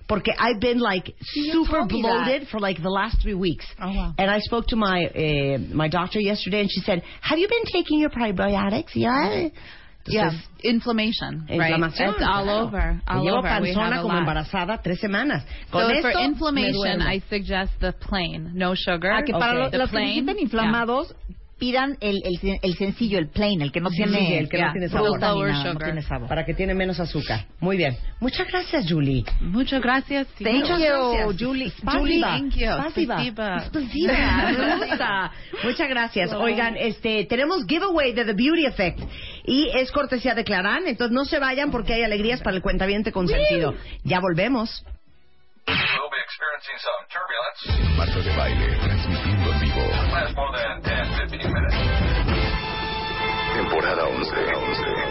Porque 0.06 0.32
I've 0.38 0.58
been 0.58 0.78
like 0.78 1.14
super 1.20 1.80
that. 1.80 1.88
bloated 1.88 2.48
for 2.48 2.58
like 2.58 2.80
the 2.80 2.88
last 2.88 3.20
three 3.20 3.34
weeks. 3.34 3.66
Oh, 3.78 3.88
wow. 3.88 4.14
And 4.16 4.30
I 4.30 4.38
spoke 4.38 4.66
to 4.68 4.76
my 4.76 5.04
uh, 5.04 5.58
my 5.74 5.88
doctor 5.88 6.18
yesterday, 6.18 6.60
and 6.60 6.70
she 6.70 6.80
said, 6.80 7.02
"Have 7.20 7.38
you 7.38 7.46
been 7.46 7.66
taking 7.70 8.00
your 8.00 8.08
probiotics?" 8.08 8.94
Yeah. 8.94 9.48
Yeah, 10.08 10.24
Entonces, 10.30 10.48
inflammation, 10.62 11.46
right? 11.48 11.60
inflamación, 11.60 12.10
It's 12.14 12.22
all 12.22 12.44
claro. 12.44 12.64
over. 12.66 12.94
Me 12.94 13.00
All 13.06 13.22
llevo 13.24 13.38
over. 13.38 13.50
Panzona 13.50 14.00
como 14.02 14.14
lot. 14.14 14.20
embarazada 14.20 14.82
tres 14.82 15.00
semanas. 15.00 15.44
Con 15.70 15.82
So 15.82 15.90
esto 15.90 16.10
for 16.12 16.20
inflammation. 16.22 17.02
I 17.02 17.20
suggest 17.28 17.72
the 17.80 17.92
plain, 17.92 18.50
no 18.54 18.74
sugar. 18.74 19.12
Ah, 19.12 19.22
que 19.24 19.32
para 19.32 19.54
los, 19.54 19.70
que 19.70 19.78
se 19.78 20.12
sienten 20.12 20.38
inflamados, 20.38 21.14
pidan 21.58 21.96
el, 22.00 22.22
el, 22.24 22.58
el 22.62 22.74
sencillo, 22.76 23.18
el 23.18 23.30
plain, 23.30 23.60
el 23.62 23.72
que 23.72 23.80
no 23.80 23.90
tiene, 23.90 24.18
sí, 24.28 24.34
el 24.34 24.48
que 24.48 24.58
no 24.58 24.64
yeah, 24.66 24.72
tiene 24.72 24.88
sabor. 24.88 25.18
ni 25.18 25.26
lower 25.26 25.50
nada, 25.50 25.64
no 25.64 25.72
sugar. 25.72 25.88
tiene 25.88 26.02
sabor. 26.02 26.28
Para 26.28 26.44
que 26.46 26.54
tiene 26.54 26.72
menos 26.72 27.00
azúcar. 27.00 27.46
Muy 27.58 27.76
bien. 27.76 27.96
Muchas 28.20 28.46
gracias, 28.46 28.84
Julie. 28.88 29.24
Yeah. 29.24 29.34
Muchas 29.40 29.82
gracias. 29.82 30.28
Thank 30.38 30.54
Muchas 30.54 30.78
you, 30.78 30.84
gracias. 30.86 31.36
Julie. 31.40 31.72
Julie, 31.82 32.20
Thank 32.22 32.54
you. 32.54 32.68
Me 34.06 34.86
gusta. 34.86 35.32
Muchas 35.64 35.88
gracias. 35.88 36.32
Oigan, 36.32 36.76
este, 36.76 37.24
tenemos 37.24 37.64
giveaway 37.66 38.12
de 38.12 38.24
The 38.24 38.34
Beauty 38.34 38.66
Effect 38.66 39.00
y 39.48 39.70
es 39.74 39.90
cortesía 39.92 40.34
de 40.34 40.44
Clarán, 40.44 40.86
entonces 40.86 41.14
no 41.14 41.24
se 41.24 41.38
vayan 41.38 41.70
porque 41.70 41.94
hay 41.94 42.02
alegrías 42.02 42.42
para 42.42 42.54
el 42.54 42.62
cuentaviente 42.62 43.12
consentido. 43.12 43.74
Ya 44.04 44.20
volvemos. 44.20 44.84
Marta 47.96 48.18
de 48.20 48.36
Baile, 48.36 48.76
transmitiendo 48.80 49.52
en 49.52 49.60
vivo. 49.60 49.88
Last 50.12 50.36
more 50.36 50.52
than 50.52 50.82
10, 50.82 51.30
15 51.30 51.48
minutes. 51.48 51.74
Temporada 53.54 54.04
11. 54.04 54.30
11. 54.30 55.07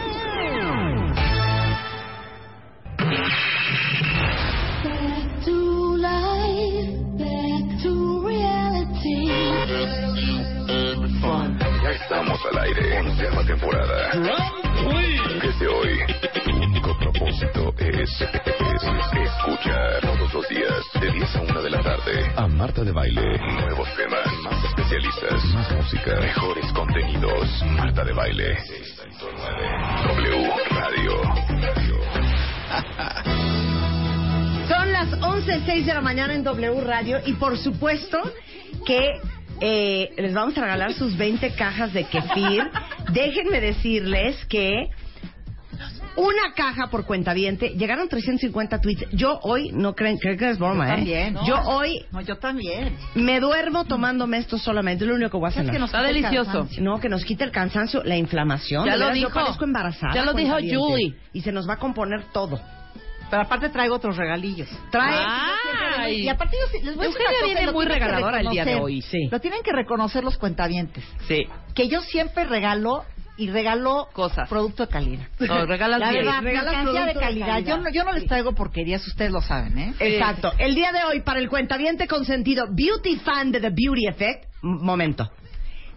Estamos 12.01 12.39
al 12.51 12.60
aire. 12.63 12.99
Onceava 12.99 13.43
temporada. 13.43 14.12
Desde 15.41 15.67
hoy, 15.67 15.99
tu 16.43 16.51
único 16.51 16.97
propósito 16.97 17.73
es, 17.77 18.21
es 18.21 18.83
escuchar 19.23 20.01
todos 20.01 20.33
los 20.33 20.49
días, 20.49 20.83
de 21.01 21.12
10 21.12 21.36
a 21.36 21.41
1 21.41 21.62
de 21.62 21.69
la 21.69 21.81
tarde, 21.81 22.31
a 22.36 22.47
Marta 22.47 22.83
de 22.83 22.91
Baile. 22.91 23.38
Nuevos 23.62 23.88
temas, 23.95 24.27
más 24.43 24.63
especialistas, 24.63 25.43
más 25.53 25.71
música, 25.71 26.19
mejores 26.19 26.71
contenidos. 26.73 27.63
Marta 27.75 28.03
de 28.03 28.13
Baile. 28.13 28.57
W 30.07 30.51
Radio. 30.71 31.21
Son 34.67 34.91
las 34.91 35.10
11.06 35.19 35.86
de 35.86 35.93
la 35.93 36.01
mañana 36.01 36.33
en 36.33 36.43
W 36.43 36.81
Radio 36.81 37.19
y 37.25 37.33
por 37.33 37.57
supuesto 37.57 38.19
que 38.86 39.19
eh, 39.62 40.13
les 40.17 40.34
vamos 40.34 40.58
a 40.58 40.62
regalar 40.62 40.93
sus 40.93 41.17
20 41.17 41.52
cajas 41.56 41.93
de 41.93 42.04
kefir. 42.06 42.63
Déjenme 43.12 43.60
decirles 43.62 44.46
que 44.46 44.89
una 46.15 46.54
caja 46.56 46.88
por 46.89 47.06
cuentaviente. 47.06 47.70
Llegaron 47.78 48.10
350 48.10 48.82
tweets. 48.82 49.06
Yo 49.12 49.39
hoy, 49.43 49.70
no 49.72 49.93
creen, 49.93 50.17
creen 50.17 50.38
que 50.38 50.50
es 50.50 50.58
broma, 50.58 50.88
Yo 50.88 50.93
¿eh? 50.93 50.96
también, 50.96 51.34
¿no? 51.34 51.46
Yo 51.48 51.56
hoy 51.67 52.06
No, 52.12 52.22
yo 52.22 52.38
también. 52.38 52.96
me 53.13 53.39
duermo 53.39 53.86
tomándome 53.86 54.38
esto 54.39 54.58
solamente. 54.58 55.04
Es 55.04 55.10
lo 55.10 55.15
único 55.15 55.30
que 55.32 55.38
voy 55.38 55.46
a 55.46 55.50
hacer. 55.50 55.65
Es 55.65 55.72
que 55.72 55.78
nos 55.80 55.89
Está 55.89 56.00
quita 56.00 56.10
el 56.10 56.15
delicioso. 56.15 56.52
cansancio. 56.52 56.84
No, 56.84 57.00
que 57.00 57.10
nos 57.10 57.24
quite 57.24 57.43
el 57.43 57.52
cansancio, 57.52 58.04
la 58.04 58.17
inflamación. 58.17 58.86
Ya 58.86 58.93
lo 58.96 59.06
veras, 59.06 59.20
yo 59.20 59.28
dijo. 59.28 59.39
parezco 59.39 59.63
embarazada. 59.63 60.13
Ya 60.15 60.26
lo 60.26 60.34
dijo. 60.34 60.56
Julie. 60.56 61.13
Y 61.34 61.41
se 61.41 61.52
nos 61.52 61.70
va 61.70 61.74
a 61.74 61.78
componer 61.78 62.24
todo. 62.34 62.60
Pero 63.29 63.41
aparte 63.41 63.69
traigo 63.69 63.95
otros 63.95 64.15
regalillos. 64.17 64.69
Trae. 64.91 65.25
Ay. 65.97 66.21
Y 66.21 66.29
aparte 66.29 66.55
yo 66.59 66.67
sí- 66.79 66.85
les 66.85 66.95
voy 66.95 67.05
a 67.05 67.09
decir 67.09 67.21
Eugenia 67.21 67.29
una 67.29 67.39
cosa, 67.39 67.45
viene 67.45 67.65
lo 67.65 67.73
muy 67.73 67.85
tienen 67.85 67.99
que 67.99 68.05
regaladora 68.05 68.39
el 68.41 68.49
día 68.49 68.65
de 68.65 68.71
reconocer. 68.71 68.83
hoy. 68.95 69.01
Sí. 69.01 69.27
Lo 69.31 69.39
tienen 69.41 69.63
que 69.63 69.71
reconocer 69.73 70.23
los 70.23 70.37
cuentavientes. 70.37 71.03
Sí. 71.27 71.45
Que 71.75 71.87
yo 71.89 72.01
siempre 72.01 72.45
regalo 72.45 73.03
y 73.39 73.49
regalo 73.51 74.07
Cosas. 74.13 74.49
producto 74.49 74.85
de 74.85 74.91
calidad. 74.91 75.27
No, 75.39 75.65
regalas 75.65 75.99
La 75.99 76.09
bien. 76.11 76.25
verdad, 76.25 76.41
Regalas 76.41 76.65
mercancía 76.73 76.81
de 77.05 77.11
producto 77.13 77.19
de 77.19 77.25
calidad. 77.25 77.47
calidad. 77.47 77.69
Yo, 77.77 77.83
no, 77.83 77.89
yo 77.91 78.03
no 78.03 78.13
les 78.13 78.25
traigo 78.25 78.53
porquerías, 78.53 79.05
ustedes 79.05 79.31
lo 79.31 79.41
saben, 79.41 79.77
¿eh? 79.77 79.93
Exacto. 79.99 80.53
El 80.57 80.73
día 80.73 80.91
de 80.91 81.03
hoy, 81.03 81.21
para 81.21 81.39
el 81.39 81.47
cuentaviente 81.49 82.07
consentido, 82.07 82.65
beauty 82.71 83.17
fan 83.17 83.51
de 83.51 83.59
The 83.59 83.69
Beauty 83.69 84.07
Effect. 84.07 84.45
M- 84.63 84.79
momento. 84.81 85.29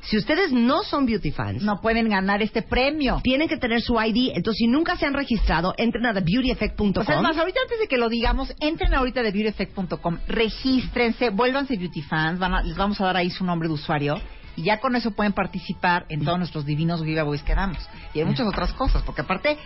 Si 0.03 0.17
ustedes 0.17 0.51
no 0.51 0.83
son 0.83 1.05
beauty 1.07 1.31
fans, 1.31 1.63
No 1.63 1.81
pueden 1.81 2.09
ganar 2.09 2.41
este 2.43 2.63
premio. 2.63 3.21
tienen 3.23 3.49
que 3.49 3.57
tener 3.59 3.81
su 3.83 4.01
ID. 4.01 4.33
Entonces, 4.35 4.59
si 4.59 4.67
nunca 4.67 4.97
se 4.97 5.07
han 5.07 5.13
registrado, 5.15 5.75
entren 5.77 6.07
a 6.07 6.15
thebeautyeffect.com. 6.15 6.93
O 6.97 7.05
sea, 7.05 7.17
es 7.17 7.23
más, 7.23 7.37
ahorita 7.37 7.61
antes 7.63 7.79
de 7.81 7.87
que 7.87 7.99
lo 7.99 8.09
digamos, 8.09 8.53
entren 8.61 8.95
ahorita 8.95 9.23
de 9.23 9.31
beautyeffect.com, 9.31 10.19
regístrense, 10.27 11.31
vuélvanse 11.31 11.77
beauty 11.77 12.03
fans, 12.03 12.39
van 12.39 12.55
a- 12.55 12.63
les 12.63 12.77
vamos 12.77 13.01
a 13.01 13.05
dar 13.05 13.17
ahí 13.17 13.31
su 13.31 13.45
nombre 13.45 13.69
de 13.69 13.75
usuario 13.75 14.21
y 14.57 14.63
ya 14.65 14.81
con 14.81 14.97
eso 14.97 15.11
pueden 15.13 15.33
participar 15.33 16.07
en 16.09 16.25
todos 16.25 16.39
nuestros 16.39 16.65
divinos 16.65 17.03
giveaways 17.05 17.43
que 17.43 17.55
damos. 17.55 17.79
Y 18.15 18.19
hay 18.21 18.25
muchas 18.25 18.47
otras 18.47 18.73
cosas, 18.73 19.03
porque 19.03 19.21
aparte, 19.23 19.57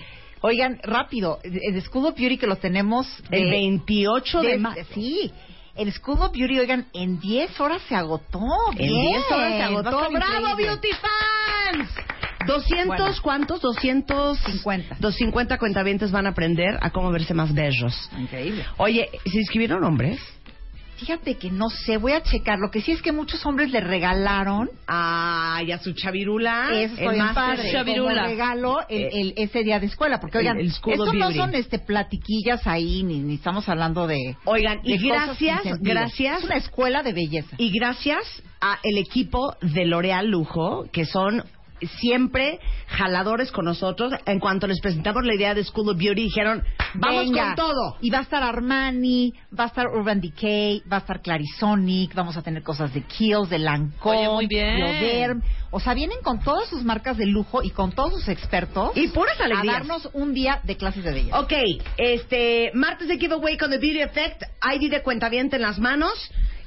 oigan, 0.40 0.78
rápido, 0.82 1.38
el 1.42 1.78
of 1.78 2.16
Beauty 2.16 2.38
que 2.38 2.46
lo 2.46 2.56
tenemos... 2.56 3.06
el 3.30 3.44
de- 3.44 3.50
28 3.50 4.42
de, 4.42 4.48
de- 4.48 4.58
marzo. 4.58 4.82
Sí, 4.94 5.32
el 5.76 5.92
School 5.92 6.20
of 6.20 6.32
Beauty, 6.32 6.58
oigan, 6.58 6.86
en 6.92 7.18
10 7.18 7.60
horas 7.60 7.82
se 7.88 7.94
agotó. 7.94 8.40
En 8.72 8.78
Bien, 8.78 9.12
10 9.12 9.32
horas 9.32 9.52
se 9.52 9.62
agotó. 9.62 10.10
¡Bravo, 10.10 10.56
beauty 10.56 10.88
fans! 10.92 11.88
200, 12.46 12.86
Bueno. 12.86 13.14
¿cuántos? 13.22 13.60
250. 13.60 14.50
50. 14.52 14.96
250 15.00 15.58
cuentavientes 15.58 16.12
van 16.12 16.26
a 16.26 16.30
aprender 16.30 16.78
a 16.80 16.90
cómo 16.90 17.10
verse 17.10 17.32
más 17.34 17.54
bellos. 17.54 18.10
Increíble. 18.18 18.64
Oye, 18.76 19.08
¿se 19.24 19.38
inscribieron 19.38 19.82
hombres? 19.82 20.20
Fíjate 20.96 21.34
que 21.36 21.50
no 21.50 21.68
sé, 21.70 21.96
voy 21.96 22.12
a 22.12 22.22
checar. 22.22 22.58
Lo 22.58 22.70
que 22.70 22.80
sí 22.80 22.92
es 22.92 23.02
que 23.02 23.12
muchos 23.12 23.44
hombres 23.46 23.70
le 23.70 23.80
regalaron 23.80 24.70
Ay, 24.86 25.72
a 25.72 25.78
su 25.78 25.92
chavirula. 25.92 26.68
Está 26.72 27.12
el 27.12 27.34
padre. 27.34 27.72
Chavirula. 27.72 28.14
Como 28.14 28.26
regalo 28.26 28.78
el, 28.88 29.02
Eh, 29.04 29.10
el- 29.12 29.34
ese 29.36 29.64
día 29.64 29.80
de 29.80 29.86
escuela. 29.86 30.20
Porque, 30.20 30.38
oigan, 30.38 30.58
el 30.58 30.70
School 30.72 30.94
esto 30.94 31.04
of 31.04 31.14
no 31.14 31.32
son 31.32 31.54
este, 31.54 31.78
platiquillas 31.78 32.66
ahí, 32.66 33.02
ni, 33.02 33.18
ni 33.18 33.34
estamos 33.34 33.68
hablando 33.68 34.06
de. 34.06 34.36
Oigan, 34.44 34.80
y 34.84 34.98
de 34.98 35.08
gracias, 35.08 35.62
gracias. 35.80 36.38
Es 36.38 36.44
una 36.44 36.56
escuela 36.56 37.02
de 37.02 37.12
belleza. 37.12 37.56
Y 37.58 37.70
gracias 37.76 38.42
a 38.60 38.78
el 38.82 38.98
equipo 38.98 39.56
de 39.60 39.84
L'Oreal 39.84 40.28
Lujo, 40.28 40.86
que 40.92 41.04
son 41.04 41.42
siempre 42.00 42.60
jaladores 42.86 43.50
con 43.52 43.64
nosotros. 43.64 44.12
En 44.26 44.38
cuanto 44.40 44.66
les 44.66 44.80
presentamos 44.80 45.24
la 45.24 45.34
idea 45.34 45.54
de 45.54 45.64
School 45.64 45.90
of 45.90 45.96
Beauty, 45.98 46.22
dijeron, 46.24 46.62
vamos 46.94 47.24
Venga. 47.26 47.46
con 47.46 47.54
todo. 47.56 47.96
Y 48.00 48.10
va 48.10 48.18
a 48.18 48.22
estar 48.22 48.42
Armani, 48.42 49.34
va 49.58 49.64
a 49.64 49.66
estar 49.68 49.86
Urban 49.88 50.20
Decay, 50.20 50.82
va 50.90 50.96
a 50.96 51.00
estar 51.00 51.20
Clarisonic, 51.22 52.14
vamos 52.14 52.36
a 52.36 52.42
tener 52.42 52.62
cosas 52.62 52.92
de 52.94 53.02
Kiehl's, 53.02 53.50
de 53.50 53.58
Lancome, 53.58 54.28
Oye. 54.28 54.46
Bioderm. 54.48 55.42
O 55.70 55.80
sea, 55.80 55.94
vienen 55.94 56.18
con 56.22 56.40
todas 56.40 56.68
sus 56.68 56.84
marcas 56.84 57.16
de 57.16 57.26
lujo 57.26 57.62
y 57.62 57.70
con 57.70 57.92
todos 57.92 58.12
sus 58.14 58.28
expertos 58.28 58.92
Y 58.96 59.08
puras 59.08 59.40
a 59.40 59.44
alegrías. 59.44 59.78
darnos 59.78 60.08
un 60.12 60.32
día 60.34 60.60
de 60.62 60.76
clases 60.76 61.02
de 61.04 61.12
belleza. 61.12 61.40
Ok, 61.40 61.52
este, 61.98 62.70
martes 62.74 63.08
de 63.08 63.18
giveaway 63.18 63.56
con 63.56 63.70
The 63.70 63.78
Beauty 63.78 64.00
Effect, 64.02 64.42
ID 64.62 64.90
de 64.90 65.02
cuentaviente 65.02 65.56
en 65.56 65.62
las 65.62 65.78
manos, 65.78 66.12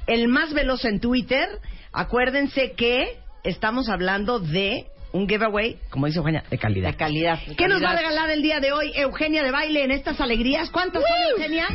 el 0.06 0.28
más 0.28 0.52
veloz 0.52 0.84
en 0.84 1.00
Twitter. 1.00 1.48
Acuérdense 1.92 2.72
que 2.72 3.18
estamos 3.44 3.88
hablando 3.88 4.40
de 4.40 4.86
un 5.12 5.28
giveaway, 5.28 5.78
como 5.90 6.06
dice 6.06 6.18
Eugenia, 6.18 6.44
de 6.50 6.58
calidad. 6.58 6.90
De 6.90 6.96
calidad. 6.96 7.38
de 7.46 7.56
¿Qué 7.56 7.68
nos 7.68 7.82
va 7.82 7.90
a 7.90 7.96
regalar 7.96 8.30
el 8.30 8.42
día 8.42 8.60
de 8.60 8.72
hoy 8.72 8.92
Eugenia 8.94 9.42
de 9.42 9.50
baile 9.50 9.84
en 9.84 9.90
estas 9.90 10.20
alegrías? 10.20 10.70
¿Cuántas 10.70 11.02
son, 11.02 11.16
Eugenia? 11.36 11.66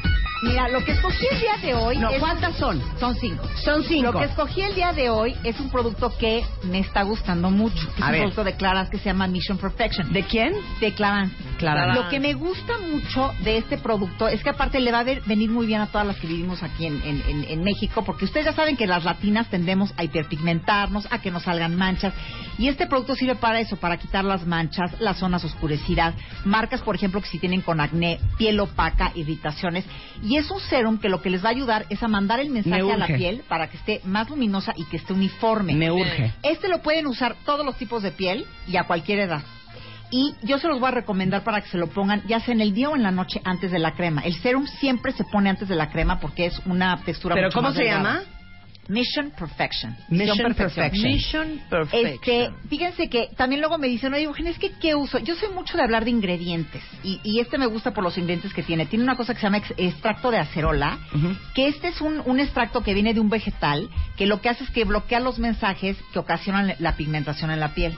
Mira, 0.44 0.68
lo 0.68 0.84
que 0.84 0.92
escogí 0.92 1.26
el 1.32 1.40
día 1.40 1.58
de 1.62 1.74
hoy 1.74 1.98
No, 1.98 2.10
es- 2.10 2.20
¿cuántas 2.20 2.56
son? 2.58 2.82
son 3.00 3.16
cinco. 3.16 3.44
Son 3.64 3.84
cinco. 3.84 4.12
Lo 4.12 4.20
que 4.20 4.26
escogí 4.26 4.62
el 4.62 4.76
día 4.76 4.92
de 4.92 5.10
hoy 5.10 5.36
es 5.44 5.58
un 5.60 5.70
producto 5.70 6.12
que 6.18 6.44
me 6.64 6.80
está 6.80 7.04
gustando 7.04 7.50
mucho. 7.50 7.88
Es 7.98 8.02
A 8.04 8.08
un 8.08 8.12
ver. 8.12 8.22
producto 8.22 8.44
de 8.44 8.54
Clarins 8.56 8.90
que 8.90 8.98
se 8.98 9.06
llama 9.06 9.26
Mission 9.28 9.58
Perfection. 9.58 10.12
¿De 10.12 10.24
quién? 10.24 10.54
de 10.82 10.94
Clarins. 10.94 11.32
Clarins. 11.58 11.96
Lo 11.96 12.10
que 12.10 12.20
me 12.20 12.34
gusta 12.34 12.74
mucho 12.80 13.32
de 13.44 13.58
este 13.58 13.78
producto 13.78 14.28
es 14.28 14.44
que 14.44 14.50
aparte 14.50 14.80
le 14.82 14.92
va 14.92 15.00
a 15.00 15.04
ver- 15.04 15.22
venir 15.26 15.50
muy 15.50 15.66
bien 15.66 15.80
a 15.82 15.88
todas 15.88 16.06
las 16.06 16.18
que 16.18 16.28
vivimos 16.28 16.62
aquí 16.62 16.88
en, 16.88 17.02
en- 17.04 17.24
en- 17.28 17.44
en 17.46 17.64
México, 17.64 18.04
porque 18.04 18.26
ustedes 18.26 18.46
ya 18.48 18.54
saben 18.54 18.76
que 18.76 18.86
las 18.86 19.06
latinas 19.06 19.50
tendemos 19.50 19.94
a 19.98 20.04
hiperpigmentarnos, 20.04 21.08
a 21.12 21.20
que 21.22 21.32
nos 21.32 21.44
salgan 21.44 21.76
manchas, 21.78 22.14
y 22.58 22.68
este 22.68 22.86
producto 22.88 23.16
sirve 23.16 23.36
para 23.36 23.60
eso, 23.62 23.78
para 23.78 23.98
quitar 23.98 24.26
las 24.26 24.46
manchas, 24.46 25.00
las 25.00 25.18
zonas 25.18 25.44
oscurecidas, 25.46 26.16
marcas, 26.44 26.82
por 26.82 26.96
ejemplo, 26.96 27.22
que 27.22 27.28
si 27.30 27.40
tienen 27.40 27.62
con 27.62 27.80
acné, 27.80 28.20
piel 28.38 28.60
opaca, 28.60 29.12
irritaciones, 29.16 29.86
y 30.22 30.33
es 30.38 30.50
un 30.52 30.60
serum 30.60 30.98
que 31.00 31.10
lo 31.10 31.22
que 31.22 31.30
les 31.30 31.44
va 31.44 31.48
a 31.50 31.52
ayudar 31.52 31.86
es 31.90 32.02
a 32.04 32.08
mandar 32.08 32.40
el 32.40 32.50
mensaje 32.50 32.84
Me 32.84 32.92
a 32.94 32.98
la 32.98 33.06
urge. 33.06 33.18
piel 33.18 33.44
para 33.48 33.68
que 33.70 33.78
esté 33.78 34.02
más 34.06 34.30
luminosa 34.30 34.74
y 34.76 34.86
que 34.86 34.98
esté 34.98 35.14
uniforme. 35.14 35.74
Me 35.74 35.92
urge. 35.92 36.34
Este 36.44 36.68
lo 36.68 36.82
pueden 36.82 37.08
usar 37.08 37.36
todos 37.46 37.66
los 37.66 37.76
tipos 37.78 38.04
de 38.04 38.12
piel 38.12 38.46
y 38.68 38.78
a 38.78 38.84
cualquier 38.86 39.20
edad. 39.20 39.42
Y 40.12 40.36
yo 40.44 40.60
se 40.60 40.68
los 40.68 40.80
voy 40.80 40.90
a 40.90 40.92
recomendar 40.92 41.44
para 41.44 41.62
que 41.62 41.70
se 41.70 41.78
lo 41.80 41.88
pongan 41.88 42.22
ya 42.28 42.40
sea 42.40 42.54
en 42.54 42.62
el 42.62 42.74
día 42.74 42.90
o 42.90 42.96
en 42.96 43.02
la 43.02 43.10
noche 43.12 43.42
antes 43.44 43.72
de 43.72 43.80
la 43.80 43.96
crema. 43.96 44.22
El 44.22 44.36
serum 44.36 44.68
siempre 44.80 45.12
se 45.12 45.24
pone 45.24 45.50
antes 45.50 45.68
de 45.68 45.76
la 45.76 45.90
crema 45.90 46.20
porque 46.20 46.46
es 46.46 46.62
una 46.66 46.98
textura 47.04 47.34
¿Pero 47.34 47.48
mucho 47.48 47.56
cómo 47.58 47.70
más 47.70 47.76
se 47.78 47.84
delgada. 47.84 48.04
llama? 48.04 48.24
Mission 48.90 49.32
Perfection. 49.32 49.96
Mission 50.10 50.54
Perfection. 50.54 51.04
Mission 51.04 51.62
Perfection. 51.70 52.12
Este, 52.16 52.50
fíjense 52.68 53.10
que 53.10 53.30
también 53.38 53.62
luego 53.62 53.78
me 53.78 53.88
dicen, 53.88 54.14
oye, 54.14 54.24
Eugenia, 54.24 54.52
es 54.52 54.60
que 54.60 54.72
¿qué 54.80 54.94
uso? 54.94 55.20
Yo 55.20 55.36
soy 55.36 55.50
mucho 55.54 55.78
de 55.78 55.84
hablar 55.84 56.04
de 56.04 56.10
ingredientes 56.12 56.84
y, 57.04 57.20
y 57.24 57.40
este 57.40 57.58
me 57.58 57.66
gusta 57.66 57.94
por 57.94 58.04
los 58.04 58.18
ingredientes 58.18 58.54
que 58.54 58.62
tiene. 58.64 58.86
Tiene 58.86 59.04
una 59.06 59.16
cosa 59.16 59.34
que 59.34 59.40
se 59.40 59.48
llama 59.48 59.58
ex- 59.58 59.74
extracto 59.78 60.32
de 60.32 60.38
acerola, 60.40 61.00
que 61.56 61.68
este 61.68 61.88
es 61.88 62.02
un, 62.02 62.22
un 62.26 62.40
extracto 62.40 62.84
que 62.84 62.94
viene 62.94 63.14
de 63.14 63.20
un 63.22 63.30
vegetal 63.30 63.90
que 64.18 64.26
lo 64.26 64.42
que 64.42 64.50
hace 64.50 64.64
es 64.66 64.70
que 64.72 64.84
bloquea 64.84 65.20
los 65.22 65.40
mensajes 65.40 65.98
que 66.12 66.20
ocasionan 66.20 66.74
la 66.80 66.96
pigmentación 66.98 67.52
en 67.52 67.60
la 67.62 67.74
piel. 67.74 67.96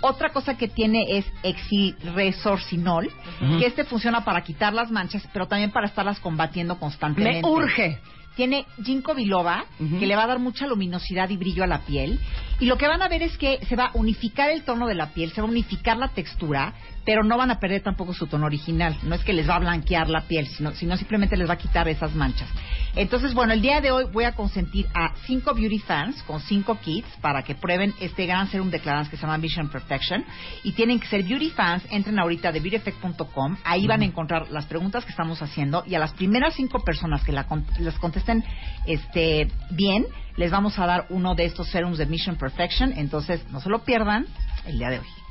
Otra 0.00 0.30
cosa 0.32 0.56
que 0.56 0.66
tiene 0.66 1.04
es 1.18 1.26
exiresorcinol, 1.44 3.10
que 3.58 3.66
este 3.66 3.84
funciona 3.84 4.24
para 4.24 4.42
quitar 4.42 4.72
las 4.72 4.90
manchas, 4.90 5.26
pero 5.32 5.46
también 5.46 5.70
para 5.70 5.86
estarlas 5.86 6.18
combatiendo 6.20 6.78
constantemente. 6.78 7.42
Me 7.42 7.48
urge. 7.48 7.98
Tiene 8.36 8.66
ginkgo 8.82 9.14
biloba, 9.14 9.64
que 9.78 10.06
le 10.06 10.16
va 10.16 10.24
a 10.24 10.26
dar 10.26 10.38
mucha 10.38 10.66
luminosidad 10.66 11.28
y 11.28 11.36
brillo 11.36 11.64
a 11.64 11.66
la 11.66 11.80
piel. 11.80 12.18
Y 12.60 12.66
lo 12.66 12.78
que 12.78 12.88
van 12.88 13.02
a 13.02 13.08
ver 13.08 13.22
es 13.22 13.36
que 13.36 13.58
se 13.68 13.76
va 13.76 13.86
a 13.86 13.90
unificar 13.94 14.50
el 14.50 14.62
tono 14.62 14.86
de 14.86 14.94
la 14.94 15.12
piel, 15.12 15.32
se 15.32 15.40
va 15.40 15.48
a 15.48 15.50
unificar 15.50 15.96
la 15.96 16.08
textura, 16.08 16.72
pero 17.04 17.24
no 17.24 17.36
van 17.36 17.50
a 17.50 17.58
perder 17.58 17.82
tampoco 17.82 18.14
su 18.14 18.26
tono 18.26 18.46
original. 18.46 18.96
No 19.02 19.14
es 19.14 19.24
que 19.24 19.32
les 19.32 19.48
va 19.48 19.56
a 19.56 19.60
blanquear 19.60 20.08
la 20.08 20.22
piel, 20.22 20.46
sino, 20.46 20.72
sino 20.72 20.96
simplemente 20.96 21.36
les 21.36 21.48
va 21.48 21.54
a 21.54 21.58
quitar 21.58 21.88
esas 21.88 22.14
manchas. 22.14 22.48
Entonces, 22.94 23.32
bueno, 23.34 23.52
el 23.52 23.62
día 23.62 23.80
de 23.80 23.90
hoy 23.90 24.04
voy 24.12 24.24
a 24.24 24.32
consentir 24.32 24.86
a 24.94 25.14
cinco 25.26 25.54
beauty 25.54 25.78
fans 25.78 26.22
con 26.24 26.40
cinco 26.40 26.78
kits 26.80 27.08
para 27.20 27.42
que 27.42 27.54
prueben 27.54 27.94
este 28.00 28.26
gran 28.26 28.48
serum 28.48 28.70
de 28.70 28.80
Clarins 28.80 29.08
que 29.08 29.16
se 29.16 29.22
llama 29.22 29.38
Vision 29.38 29.68
Perfection. 29.70 30.24
Y 30.62 30.72
tienen 30.72 31.00
que 31.00 31.06
ser 31.06 31.22
beauty 31.22 31.50
fans, 31.50 31.84
entren 31.90 32.18
ahorita 32.18 32.52
de 32.52 32.60
beautyeffect.com, 32.60 33.56
ahí 33.64 33.86
van 33.86 34.02
a 34.02 34.04
encontrar 34.04 34.50
las 34.50 34.66
preguntas 34.66 35.04
que 35.04 35.10
estamos 35.10 35.40
haciendo 35.42 35.84
y 35.86 35.94
a 35.94 35.98
las 35.98 36.12
primeras 36.12 36.54
cinco 36.54 36.80
personas 36.84 37.24
que 37.24 37.32
la 37.32 37.46
las 37.78 37.98
contesten 37.98 38.44
este, 38.86 39.48
bien, 39.70 40.06
les 40.36 40.50
vamos 40.50 40.78
a 40.78 40.86
dar 40.86 41.06
uno 41.10 41.34
de 41.34 41.44
estos 41.44 41.68
serums 41.68 41.98
de 41.98 42.06
Mission 42.06 42.36
Perfection. 42.36 42.92
Entonces, 42.96 43.44
no 43.50 43.60
se 43.60 43.68
lo 43.68 43.84
pierdan 43.84 44.26
el 44.66 44.78
día 44.78 44.90
de 44.90 44.98
hoy. 45.00 45.21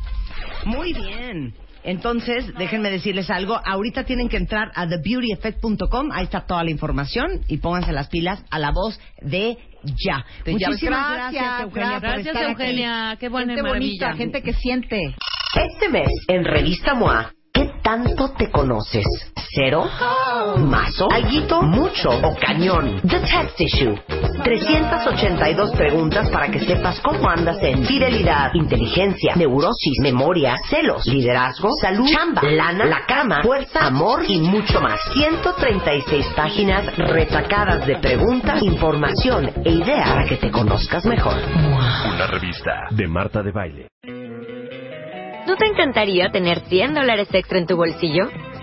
Muy 0.65 0.93
bien. 0.93 1.53
Entonces, 1.83 2.53
déjenme 2.57 2.91
decirles 2.91 3.29
algo. 3.31 3.59
Ahorita 3.65 4.03
tienen 4.03 4.29
que 4.29 4.37
entrar 4.37 4.71
a 4.75 4.87
thebeautyeffect.com. 4.87 6.11
Ahí 6.11 6.25
está 6.25 6.41
toda 6.41 6.63
la 6.63 6.69
información. 6.69 7.41
Y 7.47 7.57
pónganse 7.57 7.91
las 7.91 8.07
pilas 8.09 8.43
a 8.51 8.59
la 8.59 8.71
voz 8.71 8.99
de 9.21 9.57
ya. 9.83 10.23
De 10.45 10.57
ya. 10.59 10.67
Muchísimas 10.69 11.11
gracias, 11.11 11.61
Eugenia, 11.61 11.91
por 11.93 12.01
Gracias, 12.01 12.27
estar 12.27 12.43
aquí. 12.43 12.51
Eugenia. 12.51 13.17
Qué 13.19 13.29
buena 13.29 13.53
gente 13.53 13.63
maravilla. 13.63 14.07
bonita, 14.07 14.13
gente 14.17 14.43
que 14.43 14.53
siente. 14.53 15.15
Este 15.55 15.89
mes, 15.89 16.07
en 16.27 16.45
Revista 16.45 16.93
MOA, 16.93 17.33
¿qué 17.51 17.71
tanto 17.81 18.29
te 18.33 18.51
conoces? 18.51 19.05
¿Cero? 19.53 19.89
¿Mazo? 20.59 21.11
¿Alguito? 21.11 21.61
¿Mucho? 21.63 22.09
¿O 22.09 22.35
cañón? 22.37 23.01
The 23.01 23.19
Text 23.21 23.59
Issue. 23.59 23.99
382 24.43 25.71
preguntas 25.71 26.29
para 26.29 26.49
que 26.49 26.59
sepas 26.59 26.99
cómo 27.01 27.29
andas 27.29 27.57
en 27.61 27.83
fidelidad, 27.85 28.51
inteligencia, 28.53 29.35
neurosis, 29.35 29.99
memoria, 30.01 30.55
celos, 30.69 31.05
liderazgo, 31.05 31.69
salud, 31.79 32.07
chamba, 32.11 32.41
lana, 32.43 32.85
la 32.85 33.05
cama, 33.05 33.41
fuerza, 33.43 33.85
amor 33.85 34.23
y 34.27 34.39
mucho 34.39 34.81
más. 34.81 34.99
136 35.13 36.25
páginas 36.35 36.97
retacadas 36.97 37.85
de 37.85 37.97
preguntas, 37.97 38.61
información 38.63 39.51
e 39.63 39.71
ideas 39.71 40.09
para 40.09 40.25
que 40.25 40.37
te 40.37 40.51
conozcas 40.51 41.05
mejor. 41.05 41.35
Una 42.13 42.27
revista 42.27 42.87
de 42.91 43.07
Marta 43.07 43.41
de 43.43 43.51
Baile. 43.51 43.87
¿No 45.47 45.55
te 45.55 45.65
encantaría 45.65 46.31
tener 46.31 46.61
100 46.61 46.93
dólares 46.93 47.27
extra 47.31 47.57
en 47.57 47.65
tu 47.65 47.75
bolsillo? 47.75 48.29